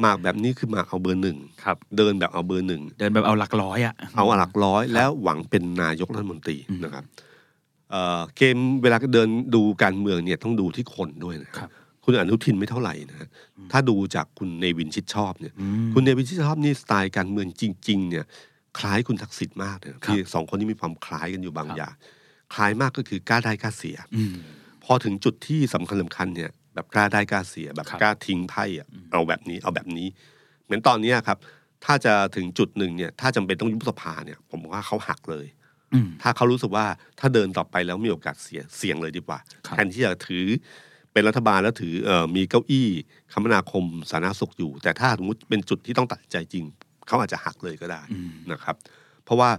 [0.02, 7.04] หมากแบบนี้คือหมากเอาเบอร์หนึ่งครับเดินแบบเอาเบอร์หนึ่งเดินแบบเอาหลักร้อยอะเอาหลักร้อยแล้วหวังเป็นนายกรัฐมนตรีอืมนะครับ
[7.90, 11.70] เอ่อเกมเวลาเดินดูการเมืองเนี่ยต้องดูที่คนด้วยนะครับ
[12.10, 13.28] คุณอนุทินไม่เท่าไหร่นะฮะ
[13.72, 18.24] ถ้าดูจากคุณเนวินชิดชอบเนี่ยอืมคุณเนวินชิดชอบนี่สไตล์การเมืองจริง ๆ เนี่ย
[18.78, 21.94] คล้ายคุณทักษิณมากเลยครับคือสองคนนี้มีความคล้ายกันอยู่บางครับอย่าง
[22.54, 24.34] คล้ายมากก็คือกล้าได้กล้าเสียอืม
[24.84, 30.08] พอถึงจุดที่สำคัญสำคัญเนี่ย แบบกล้าได้กล้าเสีย แบบครับกล้าทิ้งไพ่อะเอาแบบนี้เอาแบบนี้
[30.64, 31.38] เหมือนตอนเนี้ยครับ
[31.84, 35.46] ถ้าจะถึงจุดหนึ่งเนี่ย ถ้าจำเป็นต้องยุบสภาเนี่ย ผมว่าเขาหักเลย
[35.94, 36.86] อืมถ้าเขารู้สึกว่า
[37.20, 40.46] ถ้าเดินต่อไปแล้วมีโอกาสเสียเสี่ยงเลยดีกว่าครับแทนที่จะถือ
[41.12, 42.88] เป็นรัฐบาลแล้วถือเอ่อมีเก้าอี้
[43.32, 46.64] คมนาคมสาธารณสุขอยู่ แต่ถ้าสมมติเป็นจุดที่ต้องตัดสินใจจริง
[47.06, 48.76] เขาอาจจะหักเลยก็ได้อืมนะครับ
[49.24, 49.50] เพราะว่า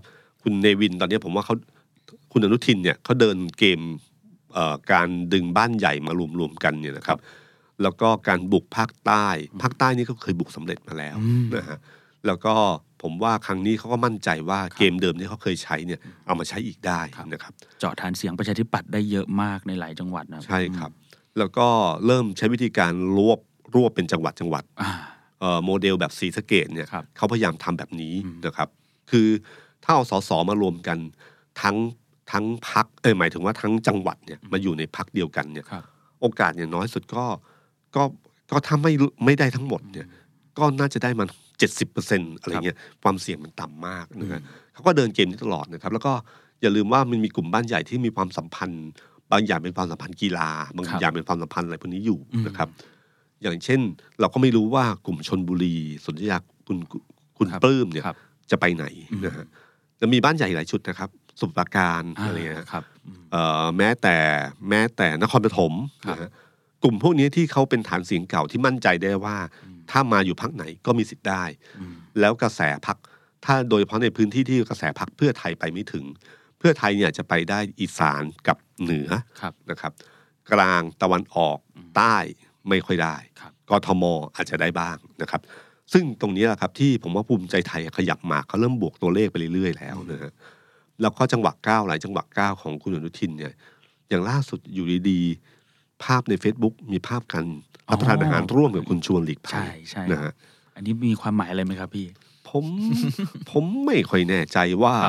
[0.43, 1.55] คุณเนวินตอนนี้ผมว่าเขา
[2.31, 3.79] คุณอนุทินเนี่ยเขาเดินเกม
[4.53, 7.19] เอ่อการดึงบ้านใหญ่มารวมๆกันเนี่ยนะครับ
[7.83, 9.27] แล้วก็การบุกภาคใต้
[9.61, 11.77] ภาคใต้นี่ก็เคยบุกสำเร็จมาแล้วอืมนะฮะ
[12.25, 12.53] แล้วก็
[13.01, 20.91] ผมว่าครั้งนี้เขาก็มั่นใจว่าเกมเดิมที่เขาเคยใช้เนี่ยเอามาใช้อีกได้ครับนะครับ เจาะฐานเสียงประชาธิปัตย์ได้เยอะมากในหลายจังหวัดนะใช่ครับ
[21.37, 21.67] แล้วก็
[22.05, 23.39] เริ่มใช้วิธีการรวบ
[23.75, 24.89] รวบเป็นจังหวัดจังหวัดอ่า
[25.39, 28.69] เอ่อโมเดลแบบสีสะเกตเนี่ยครับเขาพยายามทำแบบนี้อืมนะครับ
[29.11, 29.27] คือ
[29.83, 30.97] ถ้าเอาสสมารวมกัน
[31.61, 31.75] ทั้ง
[32.31, 35.83] ทั้งพักเออหมายถึงว่าทั้งจังหวัดเนี่ยมาอยู่ในพักเดียวกันเนี่ยครับ
[36.21, 37.25] โอกาสอย่างน้อยสุดก็
[37.95, 38.03] ก็
[38.51, 38.93] ก็ถ้าไม่
[39.25, 40.07] ไม่ได้ทั้งหมดเนี่ย
[40.57, 41.27] ก็น่าจะได้มัน
[41.59, 44.41] เจ็ดสิบเปอร์เซ็นอะไรเงี้ยความเสี่ยงมันต่ำมากนะฮะ
[44.73, 46.13] เขาก็เดินเกมนี้ตลอดนะครับ แล้วก็
[46.61, 48.87] อย่าลืมว่ามันมีกลุ่มบ้านใหญ่ที่มีความสัมพันธ์
[49.31, 52.69] บางอย่างเป็นความสัมพันธ์กีฬา บางครับอย่างเป็นความสัมพันธ์อะไรพวกนี้อยู่อืมนะครับ
[53.41, 53.79] อย่างเช่น
[54.19, 55.75] เราก็ไม่รู้ว่ากลุ่มชนบุรี
[56.05, 56.77] สนธิยาคุณ
[57.37, 58.17] คุณครับปลื้มเนี่ยครับ
[58.51, 59.45] จะไปไหนอืมนะฮะ
[59.99, 61.09] จะมีบ้านใหญ่หลายชุดนะครับ
[61.39, 64.17] สุปราการอะไรเงี้ยครับอืมเอ่อแม้แต่
[64.69, 65.73] แม้แต่นครปฐม
[66.05, 66.29] ครับนะฮะ
[66.83, 69.37] กลุ่มพวกนี้ที่เขาเป็นฐานเสียงเก่าที่มั่นใจได้ว่า
[69.91, 71.43] ถ้ามาอยู่พักไหนก็มีสิทธิ์ได้
[71.79, 72.97] อืมแล้วกระแสพัก
[73.45, 76.05] ถ้าโดยเฉพาะในพื้นที่ที่กระแสพักเพื่อไทยไปไม่ถึง
[76.61, 79.09] เพื่อไทยเนี่ยจะไปได้อีสานกับเหนือ
[79.41, 79.91] ครับนะครับ
[80.51, 81.57] กลางตะวันออก
[81.95, 82.15] ใต้
[82.69, 84.03] ไม่ค่อยได้ครับกทม
[84.35, 85.41] อาจจะได้บ้างนะครับ
[85.93, 90.31] ซึ่งตรงนี้แหละครับที่ผมว่าภูมิใจไทยขยับมาเขาเริ่มบวกตัวเลขไปเรื่อยๆแล้วนะฮะ
[91.01, 93.53] แล้วก็จังหวะก้าวหลายจังหวะก้าวของคุณอนุทินเนี่ย
[94.09, 97.45] อย่างล่าสุดอยู่ดีๆภาพใน Facebook มีภาพกัน
[97.89, 100.31] รับประทานอาหารร่วมกับคุณชวนหลีกภัใช่ยใช่นะฮะ
[100.75, 102.07] อันนี้มีความหมายอะไรไหมครับพี่
[102.49, 102.65] ผม
[103.51, 105.07] ผมไม่ค่อยแน่ใจว่าค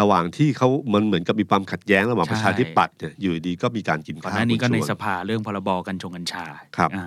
[0.00, 6.44] รับระหว่างที่เขามันเหมือนกับมีความขัดแย้งระหว่างใช่ประชาธิปัตย์เนี่ยอยู่ดีๆก็มีการกินก่อนข้าวหน้านี้ก็คุณในชวนสภาเรื่องพรบกัญชงกัญชา
[6.76, 7.06] ครับอ่า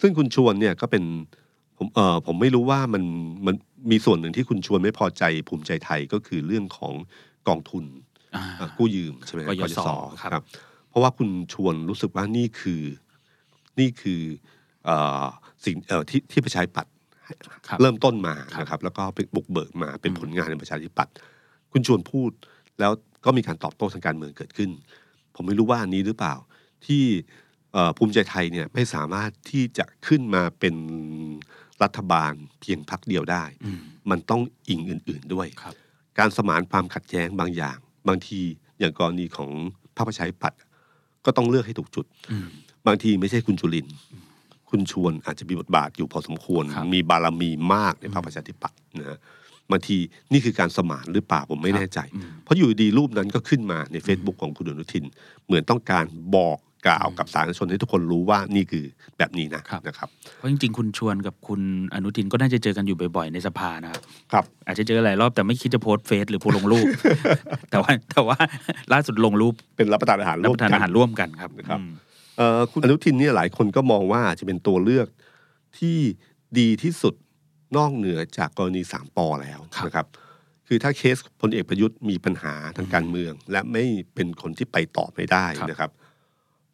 [0.00, 1.04] ซึ่งคุณชวนเนี่ยก็เป็น
[1.78, 3.02] ผมเออผมไม่รู้ว่ามัน
[3.46, 3.54] มัน
[3.90, 6.94] มีส่วนหนึ่งที่คุณชวนไม่พอใจภูมิใจไทยก็คือเรื่องของ
[7.48, 7.84] กองทุน
[8.36, 9.78] อ่าเอ่อกู้ยืมใช่ไหมกยศ
[10.22, 10.42] ครับ
[10.88, 12.82] เพราะว่าคุณชวนรู้สึกว่านี่คือ
[13.80, 14.20] นี่คือ
[14.84, 15.24] เอ่อ
[15.64, 16.92] สิ่งเอ่อที่ที่ประชาธิปัตย์
[17.68, 21.14] ครับเริ่มต้นมาครับนะครับแล้วก็เป็นบุกเบิกมาเป็นอืมผลงานในประชาธิปัตย์
[21.72, 22.30] คุณชวนพูด
[22.80, 22.92] แล้ว
[23.24, 24.70] ก็มีการตอบโต้ทางการเมืองเกิดขึ้น
[25.34, 26.34] ผมไม่รู้ว่าอันนี้หรือเปล่า
[26.86, 27.04] ที่
[27.72, 30.74] เอ่อภูมิใจไทยเนี่ยไม่สามารถที่จะขึ้นมาเป็น
[31.82, 35.74] รัฐบาลเพียงพรรคเดียวได้อืมมันต้องอิงอื่น ๆด้วยครับ
[36.18, 38.40] การสมานความขัดแย้งบางอย่าง บางที
[38.78, 39.50] อย่างกรณีของ
[39.96, 40.60] พรรคประชาธิปัตย์
[41.24, 42.46] ก็ต้องเลือกให้ถูกจุดอืม
[42.86, 43.96] บางทีไม่ใช่คุณจุลินทร์
[44.70, 49.18] คุณชวนอาจจะมีบทบาทอยู่พอสมควรครับมีบารมีมากในพรรคประชาธิปัตย์นะฮะ
[49.70, 49.98] บางที
[50.32, 55.04] นี่คือการสมานหรือเปล่าผมไม่แน่ใจอืมเพราะอยู่ดีรูปนั้นก็ขึ้นมาใน Facebook ของคุณอนุทิน
[55.46, 56.04] เหมือนต้องการ
[56.36, 56.58] บอก
[56.88, 58.84] กล่าวกับสาธารณชนให้ทุกคนรู้ว่านี่คือ
[59.18, 61.60] แบบนี้นะครับนะครับเพราะจริงๆ คุณชวนกับคุณ
[61.94, 64.02] อนุทินก็น่าจะเจอกันอยู่บ่อยๆ ในสภานะครับ
[64.32, 66.86] ครับ อาจจะเจอหลายรอบแต่ไม่คิดจะโพสต์เฟซหรือโพสต์ลงรูป
[67.70, 68.36] แต่ว่าแต่ว่า
[68.92, 71.92] ล่าสุดลงรูปเป็นรับประทานอาหารรับร่วปมระทานกัอาหารร่วมกันครับนะครับอืม
[72.36, 75.06] เอ่อคุณอนุทินเนี่ยหลายคนก็มองว่าจะเป็นตัวเลือก
[75.78, 75.98] ที่
[76.58, 77.14] ดีที่สุด
[77.76, 80.06] นอกเหนือจากกรณีสามปอแล้วครับนะครับ
[80.66, 85.90] คือถ้าเคสพลเอกประยุทธ์มีปัญหาทางการเมือง และไม่เป็นคนที่ไปต่อไม่ได้ครับนะครับ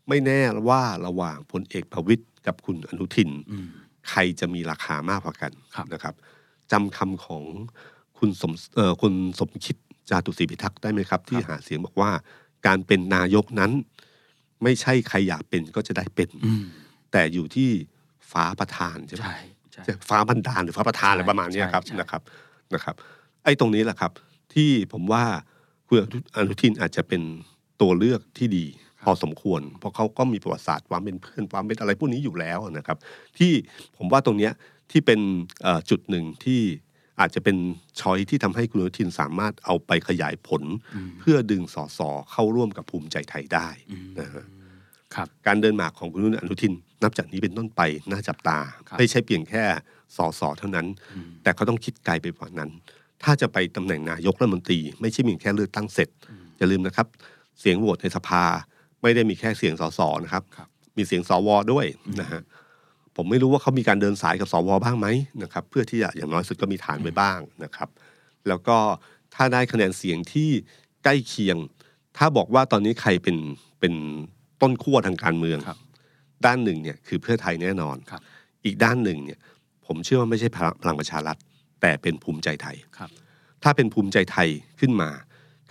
[0.09, 3.69] ไม่แน่ว่าระหว่างพลเอกประวิตยกับคุณอนุทินอืม
[4.11, 6.15] ใครจะมีราคามากกว่ากันครับนะครับ
[6.73, 7.45] จำคำของ
[8.19, 9.77] คุณสมเอ่อคุณสมคิด
[10.11, 12.11] จาตุศรีพิทักษ์ได้ไหมครับ ที่หาเสียงบอกว่า
[12.67, 13.73] การเป็นนายกนั้น
[14.63, 16.65] ไม่ใช่ใครอยากเป็นก็จะได้เป็นอืม
[17.13, 17.71] แต่อยู่ที่
[18.31, 19.56] ฟ้าประธานใช่ไหมใช่ใช่ใช่
[20.09, 22.22] ฟ้าบันดาลหรือฟ้าประธานใช่อะไรประมาณเนี้ยครับใช่ใช่นะครับ
[22.74, 22.95] นะครับ
[23.45, 24.12] ไอ้ตรงนี้แหละครับ
[24.55, 25.24] ที่ผมว่า
[25.87, 25.97] คุณ
[26.37, 27.22] อนุทินอาจจะเป็น
[27.81, 28.66] ตัวเลือกที่ดี
[29.05, 32.99] พอสมควร เพราะเขาก็มีประวัติศาสตร์ความเป็นเพื่อนความเป็นอะไรพวกนี้อยู่แล้วนะครับ
[33.39, 33.53] ที่
[33.97, 34.53] ผมว่าตรงเนี้ย
[34.91, 35.20] ที่เป็น
[35.62, 36.61] เอ่อจุดหนึ่งที่
[37.20, 37.57] อาจจะเป็น
[38.01, 40.62] ช้อยที่ทำให้คุณอนุทินสามารถเอาไปขยายผล
[40.95, 42.01] อืมเพื่อดึงสส
[42.33, 44.45] เข้าร่วมกับภูมิใจไทยได้อืมนะฮะ
[45.14, 47.81] ครับการเดินหมากของคุณอนุทิน นับจากนี้เป็นต้นไป
[48.11, 49.65] น่าจับตาครับไม่ใช่เพียงแค่
[50.17, 52.71] สอสอเท่านั้นอืมแต่เขาต้องคิดไกลไปกว่านั้น
[53.23, 56.09] ถ้าจะไปตำแหน่งนายกรัฐมนตรี ไม่ใช่เพียงแค่เลือกตั้งเสร็จ
[56.59, 57.07] อย่าลืมนะครับ
[57.61, 58.45] เสียงโหวตในสภา
[59.03, 61.87] ไม่ได้มีแค่เสียงสสนะครับครับ มีเสียงสวด้วย
[62.21, 62.43] นะฮะ
[63.17, 65.07] ผมไม่รู้ว่าเขามีการเดินสายกับสวบ้างไหม
[65.43, 67.89] นะครับ เพื่อที่จะอย่างน้อยสุดก็มีฐานไว้บ้างนะครับ
[68.49, 68.77] แล้วก็
[69.35, 70.51] ถ้าได้คะแนนเสียงที่
[71.05, 71.57] ใกล้เคียง
[72.17, 73.37] ถ้าบอกว่าตอนนี้ใครเป็น
[73.81, 73.95] เป็น
[74.63, 75.79] ต้นขั้วทางการเมืองครับ
[76.47, 78.20] ด้านหนึ่งเนี่ยคือเพื่อไทยแน่นอนครับ
[78.64, 79.39] อีกด้านหนึ่งเนี่ย
[79.87, 81.37] ผมเชื่อว่าไม่ใช่พลังพลังประชารัฐ
[81.80, 83.11] แต่เป็นภูมิใจไทยครับ
[83.62, 84.49] ถ้าเป็นภูมิใจไทย
[84.80, 85.11] ขึ้นมา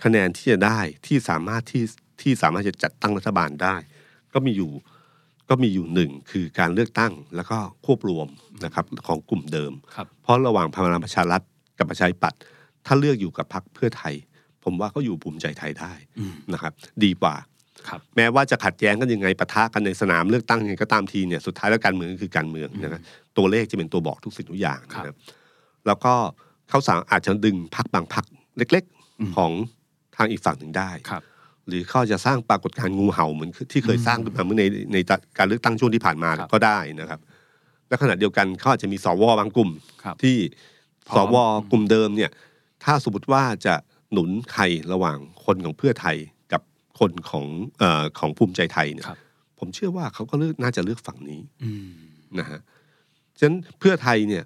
[0.04, 1.84] คะแนนที่จะได้ที่สามารถที่
[2.22, 3.76] ที่สามารถจะจัดตั้งรัฐบาลได้
[4.34, 4.72] ก็มีอยู่
[5.48, 8.28] ก็มีอยู่หนึ่งคือการเลือกตั้งแล้วก็ควบรวม
[8.64, 11.42] นะครับของกลุ่มเดิมครับเพราะระหว่างพลังประชารัฐ
[11.78, 12.40] กับประชาธิปัตย์
[12.86, 14.14] ถ้าเลือกอยู่กับพรรคเพื่อไทย
[14.64, 16.72] ผมว่าก็อยู่ภูมิใจไทยได้อืมนะครับ
[17.04, 17.48] ดีกว่าครับ
[18.16, 23.00] แม้ว่าจะขัดแย้งกันยังไงปะทะกันในสนามเลือกตั้งยังไงก็ตามทีเนี่ยสุดท้ายแล้วการเมืองก็คือการเมืองนะครับ
[23.36, 25.16] ตัวเลขจะเป็นตัวบอกทุกสิ่งทุกอย่างครับนะครับ
[25.86, 26.14] แล้วก็
[26.70, 28.24] เขาสามารถอาจจะดึงพักบางพัก
[28.58, 28.84] เล็ก
[29.20, 29.52] อืมๆของ
[30.16, 31.22] ทางอีกฝั่งหนึ่งได้ครับ
[31.68, 34.98] หรือเขาจะสร้างปรากฏการณ์งูเห่าเหมือนที่เคยสร้างขึ้นมาเมื่อในใน
[35.38, 37.20] การเลือกตั้งช่วงที่ผ่านมาครับก็ได้นะครับ
[37.88, 39.70] และขณะเดียวกันเขาอาจจะมีสวบางกลุ่ม
[40.04, 40.36] ครับที่
[41.08, 41.36] พร้สอมว
[41.70, 42.30] กลุ่มเดิมเนี่ย
[42.84, 43.74] ถ้าสมมติว่าจะ
[44.12, 44.62] หนุนใคร
[44.92, 46.35] ระหว่างคนของเพื่อไทยกับ
[46.98, 47.46] คนของ
[47.78, 49.18] เอ่อของภูมิใจไทยเนี่ยครับ
[49.58, 51.88] ผมเชื่อว่าเขาก็เลือกน่าจะเลือกฝั่งนี้อืม
[52.38, 52.60] นะฮะ
[53.38, 54.44] ฉะนั้นเพื่อไทยเนี่ย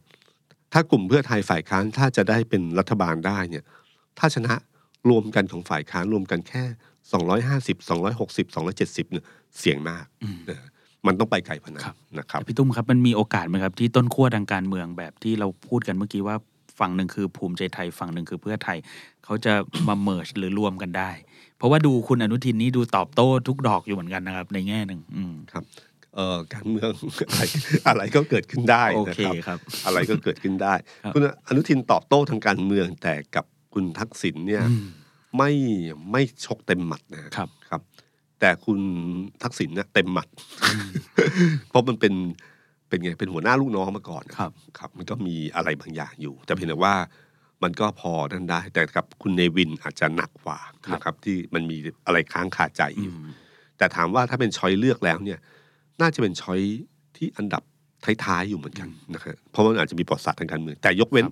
[0.72, 3.64] ถ้ากลุ่มเพื่อไทยฝ่ายค้านถ้าจะได้เป็นรัฐบาลได้เนี่ย
[4.18, 4.54] ถ้าชนะ
[5.10, 6.64] รวมกันของฝ่ายค้านรวมกันแค่
[7.10, 9.24] 250 260 270เนี่ย
[9.58, 10.68] เสียงมากอืมนะ
[11.06, 16.36] มันต้องไปไกลกว่านั้นครับนะครับแต่พี่ตุ้มครับมันมีโอกาสไหมครับ ที่ต้นขั้วทางการเมืองแบบที่เราพูดกันเมื่อกี้ว่า
[16.78, 18.78] ฝั่งหนึ่งคือภูมิใจไทยฝั่งหนึ่งคือเพื่อไทย
[19.24, 19.52] เขาจะ
[19.88, 21.10] มาเมิร์หรือรวมกันได้
[21.60, 25.34] เพราะว่าดูคุณอนุทินนี่ดูตอบโต้ทุกดอกอยู่เหมือนกันนะครับ ในแง่หนึ่งอืม
[26.14, 26.92] เอ่อการเมือง
[27.30, 27.42] อะไร
[27.88, 33.44] อะไรก็เกิดขึ้นได้โอนะเคครับครับ อะไรก็เกิดขึ้นได้ครับคุณอนุทินตอบโต้ทางการเมืองแต่กับ
[33.74, 34.86] คุณทักษิณเนี่ยอืม
[35.36, 35.50] ไม่
[36.12, 37.82] ไม่ชกเต็มหมัดนะครับครับ
[38.40, 38.80] แต่คุณ
[39.42, 40.28] ทักษิณเนี่ยเต็มหมัด
[41.68, 42.14] เพราะมันเป็น
[42.88, 46.94] เป็นไงเป็นหัวหน้าลูกน้องมาก่อนนะครับ ครับ มันก็มีอะไรบางอย่างอยู่ แต่เพียงแต่ว่า
[47.62, 50.58] มันก็พอนั่นได้ แต่กับคุณเนวินอาจจะหนักกว่า
[50.92, 53.28] นะครับ ที่มันมีอะไรค้างคาใจอือยู่ม
[53.78, 55.38] แต่ถามว่าถ้าเป็นช้อยเลือกแล้วเนี่ย
[56.00, 56.60] น่าจะเป็นช้อย
[57.16, 57.62] ที่อันดับ
[58.24, 61.26] ท้ายๆอยู่เหมือนกันนะครับเพราะมันอาจจะมีประวัติศาสตร์ทางการเมืองแต่ยกเว้น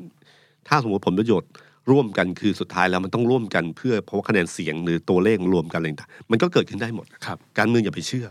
[0.69, 1.51] ถ้าสมมติผลประโยชน์
[1.91, 8.27] ร่วมกันคือสุดท้ายแล้วมันต้องร่วมกันเพื่อเพราะว่าคะแนนเสียงหรือตัวเลขรวมกันอะไรต่างๆมันก็เกิดขึ้นได้หมดครับ การเมืองอย่าไปเชื่อ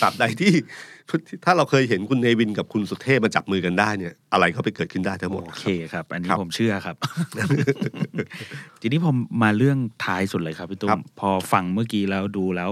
[0.00, 0.52] ตราบใดที่
[1.44, 6.96] ถ้าเราเคยเห็นคุณเนวินกับคุณสุเทพมาจับมือกันได้เนี่ย อะไรก็ไปเกิดขึ้นได้ทั้งหมดโอเคครับ อันนี้ครับผมเชื่อครับ
[8.80, 12.70] ทีนี้ผมมาเรื่องท้ายสุดเลยครับพี่ตุ้ครัมบพอฟังเมื่อกี้แล้วดูแล้ว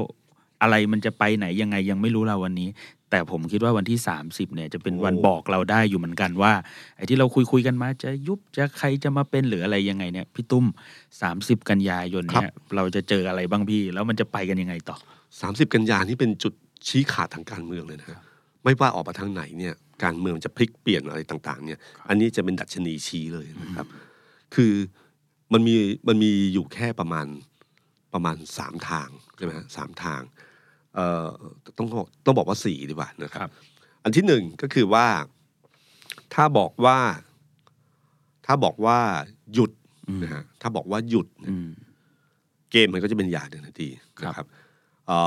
[0.62, 2.68] อะไรมันจะไปไหนยังไงยังไม่รู้เราวันนี้
[3.11, 6.53] แต่ผมคิดว่าวันที่ 30เนี่ยจะเป็นวันบอกเราได้อยู่เหมือนกันว่า
[6.97, 10.64] ไอ้ที่เราคุยคุยๆกันมาจะยุบจะใครจะมาเป็นหรืออะไรยังไงเนี่ยพี่ตุ้ม
[11.16, 14.97] 30 กันยายนเนี่ยเราจะเจออะไรบ้างพี่ แล้วมันจะไปกันยังไงต่อ
[15.41, 16.53] สามสิบกันยานี่เป็นจุด
[16.89, 18.09] ชี้ขาดทางการเมืองเลยนะ
[18.62, 19.74] ไม่ว่าออกมาทางไหนเนี่ย
[20.05, 23.87] การเมืองจะพลิกเปลี่ยนอะไรต่าง ๆ เนี่ย อันนี้จะเป็นดัชนีชี้เลยนะครับ
[24.55, 24.72] คือ
[25.53, 25.74] มันมี
[26.09, 27.26] มันมีอยู่แค่ประมาณ
[28.14, 30.22] ประมาณสามทางใช่ไหมฮะสามทาง
[30.95, 31.28] เอ่อ
[31.78, 33.53] ต้องบอกต้องบอกว่าสี่ดีกว่านะคครัรับบ
[34.05, 35.07] อันที่หนึ่งก็คือว่า
[36.35, 36.99] ถ้าบอกว่า
[38.47, 38.99] ถ้าบอกว่า
[39.55, 39.72] หยุด
[40.09, 41.68] อืมนะฮะถ้าบอกว่าหยุดเนี่ยอืม
[42.70, 43.89] เกมมันก็จะเป็นอย่างหนึ่งทันที
[44.20, 44.47] ครับนะครับ
[45.07, 45.18] เอ่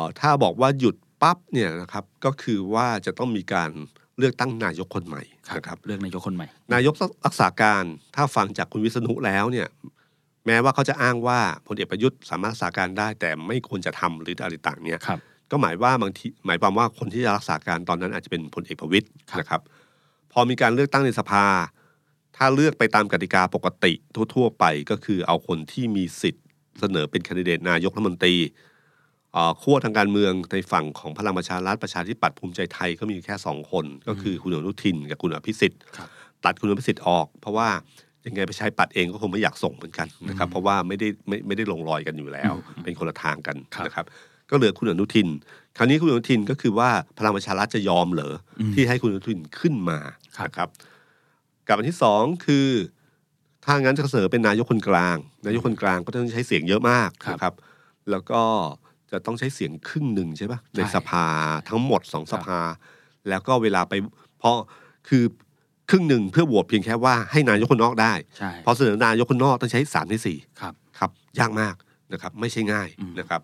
[0.00, 3.70] อถ้าบอกว่าหยุด ปั๊บเนี่ยนะครับก็คือว่าจะต้องมีการ
[4.18, 5.22] เลือกตั้งนายกคนใหม่
[5.56, 6.94] นะครับเลือกนายกคนใหม่ นายก
[7.26, 7.84] รักษาการ
[8.16, 9.68] ถ้าฟังจากคุณวิษณุแล้วเนี่ย
[10.46, 19.62] แม้ว่าเขาจะอ้างว่าพลเอกประยุทธ์สามารถรักษาการได้ แต่ไม่ควรจะทำหรืออะไรต่างเนี่ยครับก็หมายว่าบางทีหมายความว่าคนที่จะรักษาการตอนนั้นอาจจะเป็นพลเอกประวิตยครับนะครับ
[20.32, 21.46] พอมีการเลือกตั้งในสภา
[22.36, 23.92] ถ้าเลือกไปตามกติกาปกติ
[24.34, 26.44] ทั่ว ๆ ไปก็คือเอาคนที่มีสิทธิ์
[26.80, 28.74] เสนอเป็นแคนดิเดตนายกรัฐมนตรีเอ่อ
[29.62, 36.08] ขั้วทางการเมืองในฝั่งของพลังประชารัฐประชาธิปัตย์ภูมิใจไทยก็มีแค่สองคน ก็คือคุณอนุทินกับคุณอภิสิทธิ์ครับ
[36.44, 37.68] ตัดคุณอภิสิทธิ์ออก เพราะว่า
[38.26, 42.52] ยังไงประชาธิปัตย์เองก็คงไม่อยากส่งเหมือนกันนะครับเพราะว่าไม่ได้ไม่ไม่ได้ลงรอยกันอยู่แล้ว
[42.84, 44.06] เป็นคนละทางกันครับนะครับ
[44.50, 45.28] ก็เหลือคุณอนุทิน
[45.76, 49.98] คราวนี้คุณอนุทินก็คือว่าพลังประชารัฐจะยอมเหรออมที่ให้คุณอนุทินขึ้นมา
[50.36, 50.68] ครับนะครับ
[51.68, 52.68] กับอันที่สองคือ
[53.64, 55.16] ถ้างั้นจะเสนอเป็นนายกคนกลาง
[55.46, 57.54] นายกคนกลางก็ต้องใช้เสียงเยอะมากครับนะครับ
[58.10, 58.42] แล้วก็
[59.12, 61.24] จะต้องใช้เสียงครึ่งหนึ่งใช่ปะในใช่สภา
[61.68, 62.60] ทั้งหมดสองคสรับภา
[63.28, 63.94] แล้วก็เวลาไป
[64.38, 64.56] เพราะ
[65.08, 65.24] คือ
[65.90, 71.74] ครึ่งหนึ่งเพื่อโหวตเพียงแค่ว่าให้นายกคนนอกได้ใช่พอเสนอนายกคนนอกต้องใช้สามในสี่ครับครับยากมาก
[72.12, 73.40] นะครับ ไม่ใช่ง่ายอืมนะครับ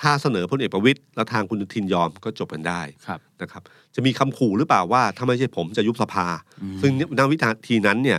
[0.00, 3.62] ถ้าเสนอพลเอกประวิตยแล้วทางคุณอนุทินยอมก็จบกันได้ครับนะครับ
[3.94, 6.26] จะมีคำขู่หรือเปล่าว่าถ้าไม่ใช่ผมจะยุบสภา
[6.62, 8.18] อืมซึ่งณวินาทีนั้นเนี่ย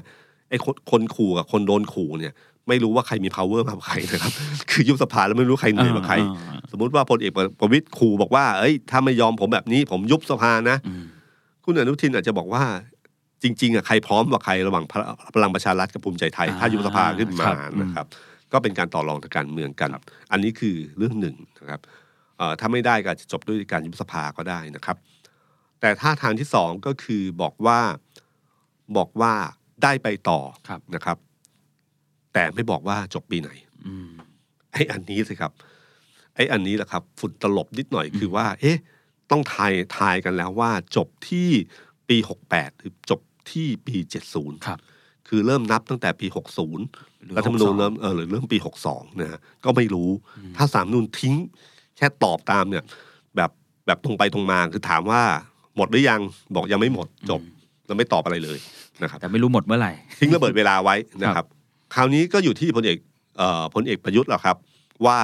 [0.49, 2.33] ไอ้คนคนขู่กับคนโดนขู่เนี่ย
[2.67, 4.33] ไม่รู้ว่าใครมี power มากกว่าใครนะครับ
[4.71, 11.03] คือยุบสภาแล้วไม่รู้ใครเหนื่อยกว่าใครอ่าสมมุติว่าพลเอกประวิตยขู่บอกว่าเอ้ยถ้าไม่ยอมผมแบบนี้ ผมยุบสภานะอืม
[11.65, 12.63] คุณอนุทินอาจจะบอกว่า
[13.43, 15.03] จริงๆอะใครพร้อมกว่าใครระหว่างพล
[15.35, 18.05] พลังประชารัฐกับภูมิใจไทยอ่าถ้ายุบสภาขึ้นมาครับนะครับ
[18.51, 21.81] ก็เป็นการต่อรองทางการเมืองกันครับอันนี้คือเรื่องหนึ่งนะครับ
[22.37, 24.97] เอ่อถ้าไม่ได้ก็อาจจะจบด้วยการยุบสภาก็ได้นะครับ
[25.81, 27.79] แต่ถ้าทางที่สองก็คือบอกว่า
[28.97, 29.33] บอกว่า
[29.83, 31.17] ได้ไปต่อครับนะครับ
[32.33, 33.49] แต่ไม่บอกว่าจบปีไหน
[33.87, 34.09] อืม
[34.73, 35.51] ไอ้อันนี้สิครับ
[36.35, 38.77] ไอ้อันนี้แหละครับ ฝุ่นตลบนิดหน่อยคือว่า เอ๊ะ
[39.31, 41.49] ต้องทายทายกันแล้วว่า จบที่
[42.09, 43.21] ปีหกแปดหรือจบ
[43.51, 44.79] ที่ปีเจ็ดศูนย์ครับ
[45.27, 46.85] คือเริ่มนับตั้งแต่ปีหกศูนย์
[47.23, 50.09] หรือรัฐธรรมนูญ62เริ่มเออหรือเริ่มปีหกสองนะฮะก็ไม่รู้
[50.57, 51.35] ถ้าสามนูนทิ้ง
[51.97, 52.83] แค่ตอบตามเนี่ย
[53.35, 53.51] แบบ
[53.85, 55.21] แบบตรงไปตรงมาคือถามว่า
[55.75, 56.21] หมดหรือยัง
[56.55, 57.41] บอกยังไม่หมดจบ
[57.85, 58.57] แล้วไม่ตอบอะไรเลย
[59.01, 61.45] นะครับแต่ไม่รู้หมดเมื่อไหร่ทิ้งระเบิดเวลาไว้นะครับ
[61.95, 62.97] คราวนี้ก็อยู่ที่พลเอก
[63.37, 64.55] เอ่อพลเอกประยุทธ์แหละครับ
[65.05, 65.17] ว่า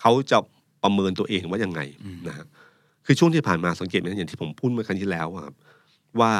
[0.00, 0.38] เขาจะ
[0.82, 2.46] ประเมินตัวเองว่ายังไงอืมนะฮะ
[3.06, 5.54] คือช่วงที่ผ่านมาสังเกตไหมอย่างที่ผมพูดเมื่อครั้งที่แล้วอะครับ
[6.20, 6.32] ว่า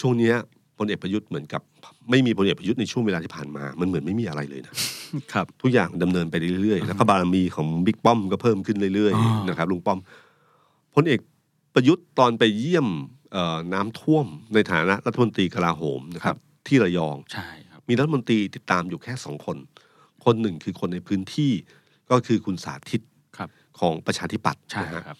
[0.00, 0.34] ช่วงเนี้ย
[0.78, 1.62] พลเอกประยุทธ์เหมือนกับ
[2.10, 4.72] ไม่มีพลเอกประยุทธ์ในช่วงเวลาที่ผ่านมา มันเหมือนไม่มีอะไรเลยนะ
[5.32, 9.98] ครับ ทุกอย่างดำเนินไปเรื่อยๆแล้วก็บารมีของบิ๊กป้อมก็เพิ่มขึ้นเรื่อยอ่าๆนนะครับลุงป้อม
[10.94, 11.20] พลเอก
[11.74, 12.86] ประยุทธ์ตอนไปเยี่ยม
[13.32, 19.56] เอ่อน้ำท่วมในฐานะรัฐมนตรีกลาโหมนะครับ ที่ระยองใช่ครับ มีรัฐมนตรีติดตามอยู่แค่สองคน
[20.24, 21.52] คนหนึ่งคือคนในพื้นที่
[22.10, 23.02] ก็คือคุณสาธิต
[23.36, 23.48] ครับ
[23.80, 25.18] ของประชาธิปัตย์ใช่นะฮะครับ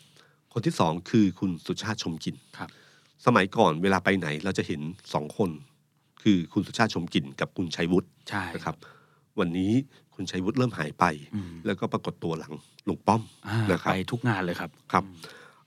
[0.53, 2.69] คนที่สองคือคุณสุชาติชมกลิ่นครับ
[3.27, 4.81] สมัยก่อนเวลาไปไหนเราจะเห็น
[5.15, 5.51] สองคน
[6.23, 8.77] คือคุณสุชาติชมกลิ่นกับคุณชัยวุฒิใช่นะครับ
[9.39, 9.73] วันนี้
[10.15, 11.05] คุณชัยวุฒิเริ่มหายไป
[11.35, 12.53] อืมแล้วก็ปรากฏตัวหลัง
[12.89, 15.05] ลุงป้อมอ่านะครับไปทุกงานเลยครับครับ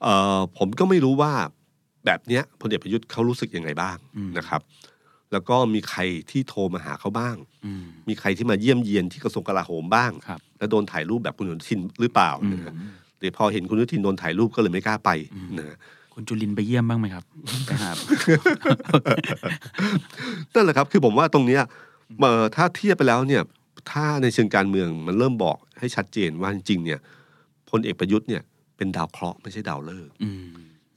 [0.01, 1.31] เอ่อผมก็ไม่รู้ว่า
[2.05, 4.61] แบบเนี้ยพลเอกประยุทธ์เขารู้สึกยังไงบ้างอืมนะครับ
[5.31, 5.99] แล้วก็มีใคร
[6.31, 12.73] ที่โทรมาหาเขาบ้างอืมมีใครที่มาเยี่ยมเยียนที่กระทรวงกลาโหมบ้างครับแล้วโดนถ่ายรูปแบบคุณอนุทินหรือเปล่าอืมนะฮะ
[13.19, 15.77] หรือพอเห็นคุณอนุทินโดนถ่ายรูปก็เลยไม่กล้าไปอืมนะฮะ
[16.13, 17.23] คุณจุลินไปเยี่ยมบ้างไหมครับ
[17.65, 17.91] ไปหา
[20.53, 21.61] นั่นแหละครับคือผมว่าตรงเนี้ย
[22.19, 23.41] เอ่อถ้าเทียบไปแล้วเนี่ย
[23.91, 26.99] ถ้าในเชิงการเมืองมันเริ่มบอกให้ชัดเจนว่าจริง ๆ เนี่ย
[27.69, 28.41] พลเอกประยุทธ์เนี่ย
[28.77, 30.45] เป็นดาวเคราะห์ไม่ใช่ดาวฤกษ์อืม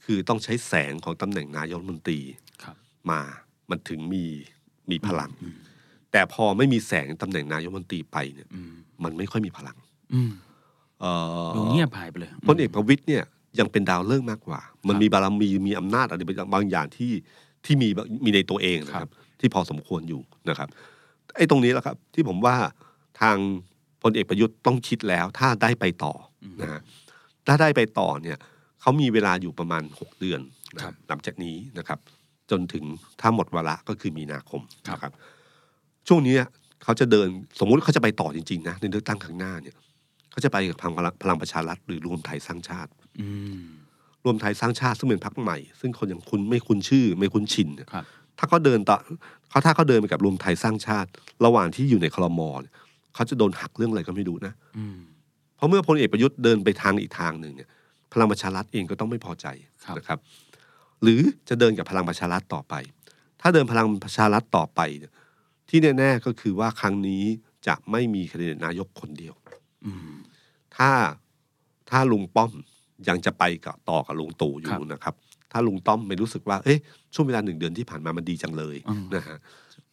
[0.05, 2.19] คือต้องใช้แสงของตำแหน่งนายกรัฐมนตรี
[2.63, 2.75] ครับ
[3.11, 3.21] มา
[3.69, 4.23] มันถึงมี
[4.91, 5.31] มีพลัง
[6.11, 8.71] แต่พอไม่มีแสงตำแหน่งนายกรัฐมนตรีไปเนี่ยอืม
[9.03, 9.77] มันไม่ค่อยมีพลัง
[10.13, 10.31] อืม
[10.99, 11.11] เอ่
[11.47, 13.23] อดูเงียบหายไปเลยพลเอกประวิตยเนี่ย
[13.59, 16.21] ยังเป็นดาวเลิกษ์มากกว่า มันมีบารมีมีอำนาจอะไร
[16.53, 17.11] บางอย่างที่
[17.65, 17.87] ที่มี
[18.25, 19.09] มีในตัวเองนะครับ
[19.39, 20.69] ที่พอสมควรอยู่นะครับ
[21.37, 22.55] ไอ้ตรงนี้แหละครับ ที่ผมว่า
[23.21, 23.37] ทาง
[24.03, 26.13] พลเอกประยุทธ์ต้องคิดแล้ว ถ้าได้ไปต่อ
[26.43, 26.81] อนะฮะ
[27.47, 28.37] ถ้าได้ไปต่อเนี่ย
[28.81, 30.41] เขามีเวลาอยู่ประมาณหกเดือน
[30.75, 31.99] นะครับหลังจากนี้นะครับ
[32.51, 32.83] จนถึง
[33.21, 35.11] ถ้าหมดวาระก็คือมีนาคมนะครับ
[36.07, 36.35] ช่วงนี้
[36.83, 37.27] เขาจะเดิน
[37.59, 39.75] สมมุติเขาจะไปต่อจริงๆนะในเลือกตั้งครั้งหน้าเนี่ย
[40.31, 42.89] เขาจะไปกับพลังพลังประชารัฐหรือรวมไทยสร้างชาติ
[43.21, 43.27] อื
[43.57, 43.61] ม
[44.25, 48.05] รวมไทยสร้างชาติซึ่งเป็นพรรคใหม่ ซึ่งคนอย่างคุณไม่คุ้นชื่อ ไม่คุ้นชินเนี่ยครับ
[48.39, 48.97] ถ้าเขาเดินต่อ
[49.49, 51.09] เขาถ้าเขาเดินไปกับรวมไทยสร้างชาติ
[51.45, 52.73] ระหว่างที่อยู่ในคลมเนี่ย
[53.15, 54.97] เขาจะโดนหักเรื่องอะไรก็ไม่รู้นะอืม
[55.57, 57.69] เพราะเมื่อพลเอกประยุทธ์เดินไปทางอีกทางหนึ่งเนี่ย
[58.13, 59.47] พลังประชารัฐเองก็ต้องไม่พอใจ
[59.85, 60.19] ครับนะครับ
[61.03, 62.73] หรือจะเดินกับพลังประชารัฐต่อไป
[63.41, 64.81] ถ้าเดินพลังประชารัฐต่อไป
[65.69, 67.23] ที่แน่ๆก็คือว่าครั้งนี้
[67.67, 69.33] จะไม่มีคดีนายกคนเดียว
[70.77, 70.91] ถ้า
[71.89, 72.51] ถ้าลุงป้อม
[73.07, 75.15] ยังจะไปกับต่อกับลุงตู่อยู่นะครับ
[75.51, 76.79] ถ้าลุงต้อมไม่รู้สึกว่าเอ๊ะ
[77.13, 78.75] ช่วงเวลาหนึ่งเดือนที่ผ่านมามันดีจังเลย
[79.15, 79.37] นะฮะ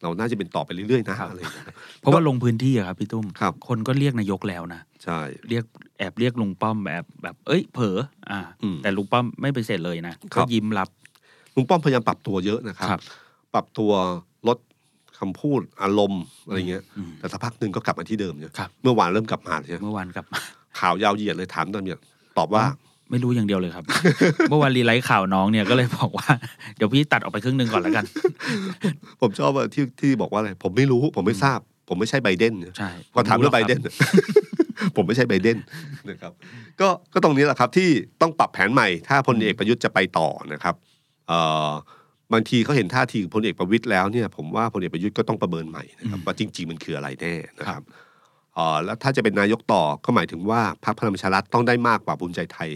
[0.01, 1.65] เราน่าจะเป็นต่อไปเรื่อยๆนะครับอะไรอย่างเงี้ย
[1.99, 5.19] เพราะว่าลงพื้นที่อะครับพี่ตุ้มครับ คนก็เรียกนายกแล้วนะใช่
[5.49, 5.63] เรียก
[5.97, 7.97] แอบเรียกลุงป้อมแบบแบบ เอ้ย เผลอ
[8.31, 10.89] อ่า อืมแต่ลุงป้อมไม่ไปเสร็จเลยนะก็ยิ้มรับ
[11.55, 13.01] ลุงป้อมพยายามปรับตัวเยอะนะครับ ครับ
[13.53, 13.91] ปรับตัว
[14.47, 14.57] ลด
[15.19, 20.39] คำพูดอารมณ์อะไรเงี้ย อืม แต่สักพักหนึ่งก็กลับมาที่เดิมเนี่ยครับ เมื่อวานเริ่มกลับมาใช่ไหมเมื่อวานกลับมา
[20.79, 21.99] ข่าวยาวเหยียดเลยถามตอนเนี่ย
[22.37, 22.63] ตอบว่า
[23.13, 23.85] ไม่รู้อย่างเดียวเลยครับ
[24.49, 26.29] เมื่อวาน rewrite ข่าวน้องเนี่ยก็เลยบอกว่า
[26.77, 28.05] เดี๋ยวพี่ตัดออกไปครึ่งหนึ่งก่อนแล้วกัน
[29.21, 31.59] ผมชอบว่าที่ที่บอกว่าอะไรผมไม่รู้ผมไม่ทราบ
[31.89, 33.79] ผมไม่ใช่ไบเดนเนี่ยใช่พอถามเรื่องไบเดน
[34.95, 35.57] ผมไม่ใช่ไบเดน
[36.09, 36.31] นะครับ
[36.81, 37.89] ก็ก็ตรงนี้แหละครับที่
[38.21, 40.75] ต้องปรับแผนใหม่ ถ้าพลเอกประยุทธ์จะไปต่อนะครับ
[41.27, 41.69] เอ่อ
[42.33, 47.81] บางทีเขาเห็นท่าทีของพลเอกประวิตรแล้วเนี่ยผมว่าพลเอกประยุทธ์ก็ต้องประเมินใหม่นะครับว่าจริง ๆ มันคืออะไรแน่นะครับ
[48.55, 52.69] เอ่อแล้วถ้าจะเป็นนายกต่อก็หมายถึงว่าพรรคพลังประชารัฐต้องได้มากกว่าภูมิใจไทย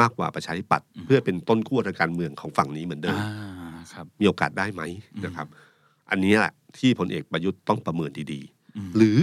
[0.00, 4.82] มากกว่าประชาธิปัตย์เพื่อเป็นต้นขั้วทางการเมืองของฝั่งนี้เหมือนเดิมอ่าครับมีโอกาสได้ไหม
[5.24, 5.46] นะครับ
[6.10, 8.40] อันนี้แหละที่พลเอกประยุทธ์ต้องประเมินดี
[8.76, 9.18] อืมๆหรือ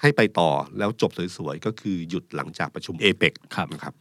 [0.00, 3.94] ให้ไปต่อแล้วจบสวยๆ ก็คือหยุดหลังจากประชุมเอเปกครับนะครับ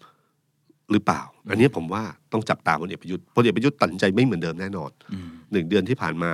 [0.92, 6.32] หรือเปล่า อันนี้ผมว่าต้องจับตาพลเอกประยุทธ์พลเอกประยุทธ์ตัดสินใจไม่เหมือนเดิมแน่นอนอืมหนึ่งเดือนที่ผ่านมา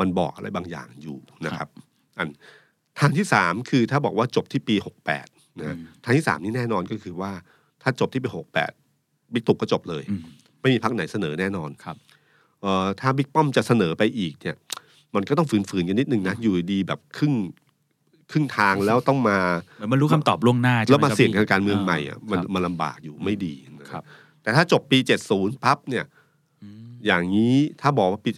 [0.00, 1.68] มันบอกอะไรบางอย่างอยู่นะครับ
[2.18, 2.28] อัน
[2.98, 5.26] ทางที่สามคือถ้าบอกว่าจบที่ปีหกแปด
[5.58, 7.32] นะฮะอืมทางที่สามนี่แน่นอนก็คือว่า
[7.82, 8.72] ถ้าจบที่ปีหกแปด
[9.32, 10.22] บิ๊กตุกก็จบเลยอืม
[10.60, 11.96] ไม่มีพักไหนเสนอแน่นอนครับ
[12.60, 14.56] เอ่อถ้าบิ๊กป้อมจะเสนอไปอีกเนี่ย
[15.14, 17.34] มันก็ต้องฝืนๆกันนิดนึงนะอยู่ดีแบบครึ่ง
[18.30, 19.38] ครึ่งทางแล้วต้องมา
[19.76, 24.02] เหมือนมันรู้คำตอบล่วงหน้าใช่ไหแล้วมาครับเสี่ยงพี่ทางการเมืองใหม่อะมันครับมันลำบากอยู่ไม่ดีนะครับ
[24.42, 24.98] แต่ถ้าจบปี
[25.30, 26.04] 70พับเนี่ย
[26.62, 28.30] อืมอย่างนี้ถ้าบอกว่าปี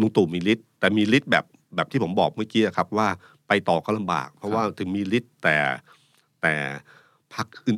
[0.00, 1.44] ลุงตู่มีฤทธิ์แต่มีฤทธิ์แบบ
[1.76, 3.08] แบบที่ผมบอกเมื่อกี้อะครับว่า
[3.48, 5.56] ไปต่อก็ลำบาก เพราะว่าถึงมีฤทธิ์แต่
[6.42, 6.54] แต่
[7.34, 7.76] พักอื่น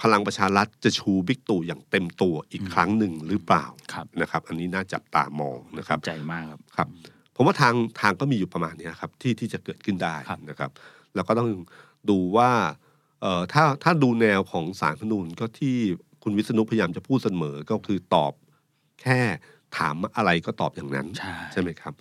[0.00, 6.88] พักพลังประชารัฐจะชูบิ๊กตู่อย่างเต็มตัวอีกครั้งหนึ่งหรือเปล่าครับนะครับ อันนี้น่าจับตามองนะครับใจมากครับครับ
[7.36, 10.70] ผมว่าทางทางก็มีอยู่ประมาณเนี้ยครับที่ที่จะเกิดขึ้นได้ครับนะครับ
[11.14, 11.50] แล้วก็ต้อง
[12.10, 12.50] ดูว่า
[13.20, 15.76] เอ่อถ้าถ้าดูแนวของสารพนูนก็ที่
[16.22, 18.32] คุณวิษณุพยายามจะพูดเสมอก็คือตอบ
[19.02, 19.20] แค่
[19.76, 21.06] ถามอะไรก็ตอบอย่างนั้น
[21.52, 21.94] ใช่ไหมครับ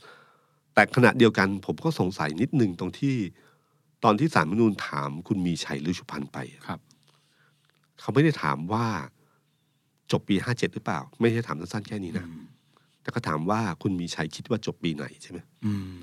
[0.73, 3.15] แต่ขณะเดียวกันผมก็สงสัยนิดนึงตรงที่
[4.03, 6.79] ตอนที่สารพนูนถามคุณมีชัยหรือชุพันธ์ไปอะครับ
[8.01, 8.85] เขาไม่ได้ถามว่า
[10.11, 12.45] จบปีห้าเจ็ดหรือเปล่า ไม่ใช่ถามสั้นๆแค่นี้นะอืม
[13.01, 15.99] แต่ก็ถามว่าคุณมีชัยคิดว่าจบปีไหนใช่ไหมอืม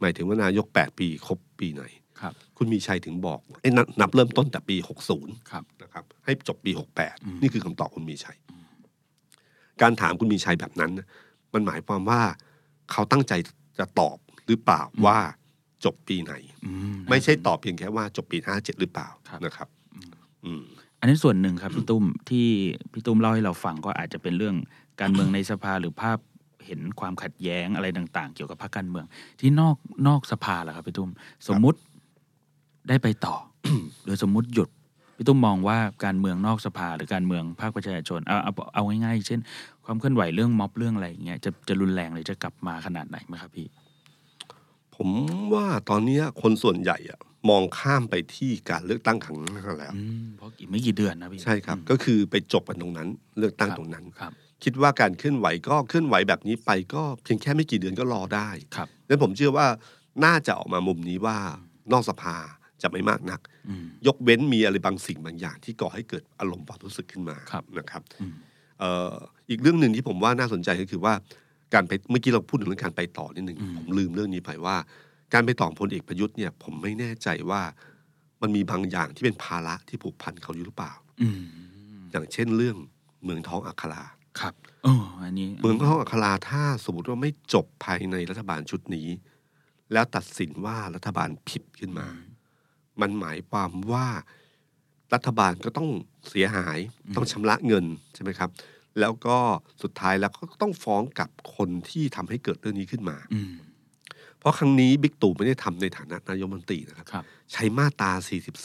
[0.00, 1.82] หมายถึงว่านายกแปดปีครบปีไหน
[2.20, 8.36] ครับ คุณมีชัยถึงบอกไอ้นับนับเริ่มต้นแต่ปีหกศูนย์ครับนะครับ ให้จบปีหกแปดอืมนี่คือคำตอบคุณมีชัย
[9.82, 11.06] การถามคุณมีชัยแบบนั้นน่ะ
[11.54, 12.22] มันหมายความว่า
[12.92, 13.32] เขาตั้งใจ
[13.78, 14.16] จะตอบ
[14.46, 15.18] หรือเปล่าว่า
[15.84, 16.32] จบปีไหน
[16.64, 16.70] อื
[17.10, 19.68] ไม่ใช่ตอบเพียงแค่ว่าจบปีห้าเจ็ดหรือเปล่าครับนะครับ
[20.44, 22.46] อืมอั นนี้ส่วนหนึ่งครับพี่ตุ้มที่
[22.92, 24.56] พี่ตุ้มเล่าให้เราฟังก็อาจจะเป็นเรื่อง
[25.00, 26.18] การเมืองในสภาหรือภาพ
[26.66, 29.06] เห็นความขัดแย้งอะไรต่าง ๆ เกี่ยวกับพรรคการเมือง
[29.40, 29.76] ที่นอก
[30.06, 31.10] นอกสภาล่ะครับพี่ตุ้ม
[31.48, 31.78] สมมุติ
[32.88, 33.34] ได้ไปต่อ
[34.04, 34.68] หรือสมมุติหยุด
[35.16, 39.40] พี่ตุ้มมองว่าการเมืองนอกสภาหรือการเมืองภาคประชาชนเอาเอาเอาง่ายๆ เช่น
[39.84, 43.66] ความเคลื่อนไหวเรื่องม็อบเรื่องอะไรอย่างเงี้ยจะจะรุนแรงหรือจะกลับมาขนาดไหนไหมครับพี่
[44.94, 45.08] ผม
[45.54, 54.32] ว่าตอนเนี้ยคนส่วนใหญ่อะ มองข้ามไปที่การเลือกตั้งครั้งหน้าแล้วอืมเพราะอีกไม่กี่เดือนนะพี่ใช่ครับอืมก็คือไปจบกันตรงนั้น เลือกตั้งครับตรงนั้นครับ
[54.64, 59.66] คิดว่าการเคลื่อนไหวก็เคลื่อนไหวแบบนี้ไปก็เพียงแค่ไม่กี่เดือนก็รอได้ครับแล้วผมเชื่อว่า
[60.24, 61.38] น่าจะออกมามุมนี้ว่า
[61.92, 62.36] นอกสภา
[62.82, 68.32] จะไม่มากนักอืมยกเว้นมีอะไรบางสิ่งบางอย่าง ที่ก่อให้เกิดอารมณ์ความรู้สึกขึ้นมาครับนะครับอืม
[68.78, 69.14] เอ่อ
[69.50, 71.14] อีกเรื่องหนึ่งที่ผมว่าน่าสนใจก็คือว่า
[71.74, 74.76] การไปเมื่อกี้เราพูดถึงเรื่องการไปต่อนิดหนึ่งอืมผมลืมเรื่องนี้ไปว่า
[75.32, 77.62] การไปต่อของพลเอกประยุทธ์เนี่ยผมไม่แน่ใจว่า
[78.42, 81.42] มันมีบางอย่างที่เป็นภาระที่ผูกพันเขาอยู่หรือเปล่าอืม
[82.10, 82.76] อย่างเช่นเรื่อง
[83.24, 84.02] เมืองท้องอัครา
[84.40, 84.54] ครับ
[84.84, 89.08] เอออันนี้ เมืองท้องอัคราถ้าสมมติว่าไม่จบภายในรัฐบาลชุดนี้
[89.92, 92.08] แล้วตัดสินว่ารัฐบาลผิดขึ้นมา
[93.00, 94.06] มันหมายความว่า
[95.14, 95.88] รัฐบาลก็ต้อง
[96.28, 98.50] เสียหายอืมต้องชำระเงินใช่ไหมครับ
[99.00, 99.38] แล้วก็
[99.82, 103.52] สุดท้ายแล้วก็ต้องฟ้องกับคนที่ทำให้เกิดเรื่องนี้ขึ้นมาอืม
[104.40, 108.10] เพราะครั้งนี้บิ๊กตู่ไม่ได้ทำในฐานะนายกรัฐมนตรีนะครับครับใช้มาตรา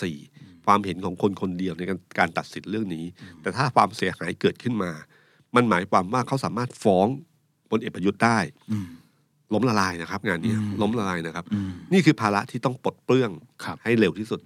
[0.05, 3.05] 44 ความเห็นของคนคนเดียวในการการตัดสินเรื่องนี้
[3.41, 4.91] แต่ถ้าความเสียหายเกิดขึ้นมา
[5.55, 7.07] มันหมายความว่าเขาสามารถฟ้อง
[7.71, 8.39] พลเอกประยุทธ์ได้
[8.71, 8.87] อืม
[9.53, 13.31] ล้มละลายนะครับ งานนี้อืมล้มละลายนะครับอืมนี่คือภาระที่ต้องปลดเปลื้อง
[13.63, 14.39] ครับให้เร็วที่สุด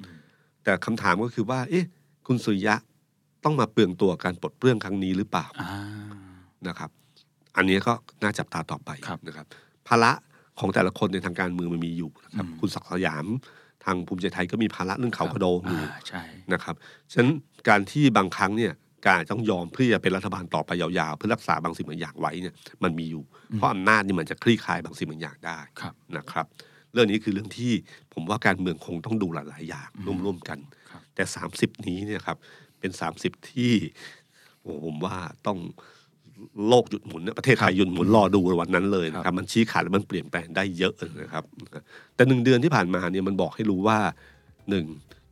[0.64, 1.86] แต่คำถามก็คือว่า เอ๊ะ
[2.28, 2.76] คุณสุริยะ
[3.44, 5.72] ต้องมาเปลืองตัวการปลดเปลื้องครั้งนี้หรือเปล่าอ่า
[6.68, 6.90] นะครับ
[7.58, 9.46] อันนี้ก็น่าจับตาต่อไปครับนะครับ
[9.88, 10.12] ภาระ
[10.60, 13.26] ของแต่ละคนในทางการเมืองมันมีอยู่นะครับอืมคุณศักดิ์สยาม
[13.86, 16.76] ทางภูมิใจไทยก็มีภาระเรื่องเขากระโดงอยู่อ่าใช่นะครับ
[17.12, 17.32] ฉะนั้น
[17.70, 18.74] การที่บางครั้งเนี่ย
[19.08, 22.54] การต้องยอมเพื่อจะเป็นรัฐบาลต่อไปยาวๆ เพื่อรักษาบางสิ่งบางอย่างไว้เนี่ย
[22.84, 26.46] มันมีอยู่ เพราะอำนาจนี่มันจะคลี่คลายบางสิ่งบางอย่างได้ครับนะครับ
[26.94, 27.72] เรื่องนี้คือเรื่องที่
[28.14, 29.90] ผมว่าการเมืองคงต้องดูหลายๆอย่าง
[30.26, 30.60] ร่วมๆกัน
[30.92, 31.24] ครับแต่
[31.56, 32.38] 30 นี้เนี่ยครับ
[32.80, 32.92] เป็น
[33.22, 33.74] 30 ที่
[34.62, 35.58] โอ้ผมว่าต้อง
[36.68, 41.44] โลกหยุดหมุนเนี่ยประเทศไทยหยุดหมุนรอดูวันนั้นเลยนะครับมันชี้ขาดและมันเปลี่ยนแปลงได้เยอะนะครับ
[42.16, 43.98] แต่หนึ่งเดือนที่ผ่านมาเนี่ยมันบอกให้รู้ว่า
[44.70, 44.86] หนึ่ง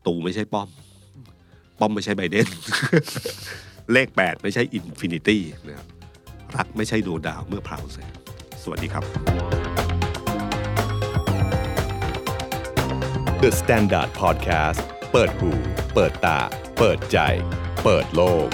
[0.07, 0.69] ตู่ไม่ใช่ป้อม
[1.79, 2.47] ป้อมไม่ใช่ไบเดน
[3.93, 5.87] เลขแปดไม่ใช่ infinity นะครับ
[6.55, 8.11] รักไม่ใช่ดวงดาวเมื่อพราวแสง
[8.63, 9.03] สวัสดีครับ
[13.41, 14.81] The Standard Podcast
[15.11, 15.51] เปิดหู
[15.95, 16.39] เปิดตา
[16.79, 17.17] เปิดใจ
[17.83, 18.49] เปิดโลก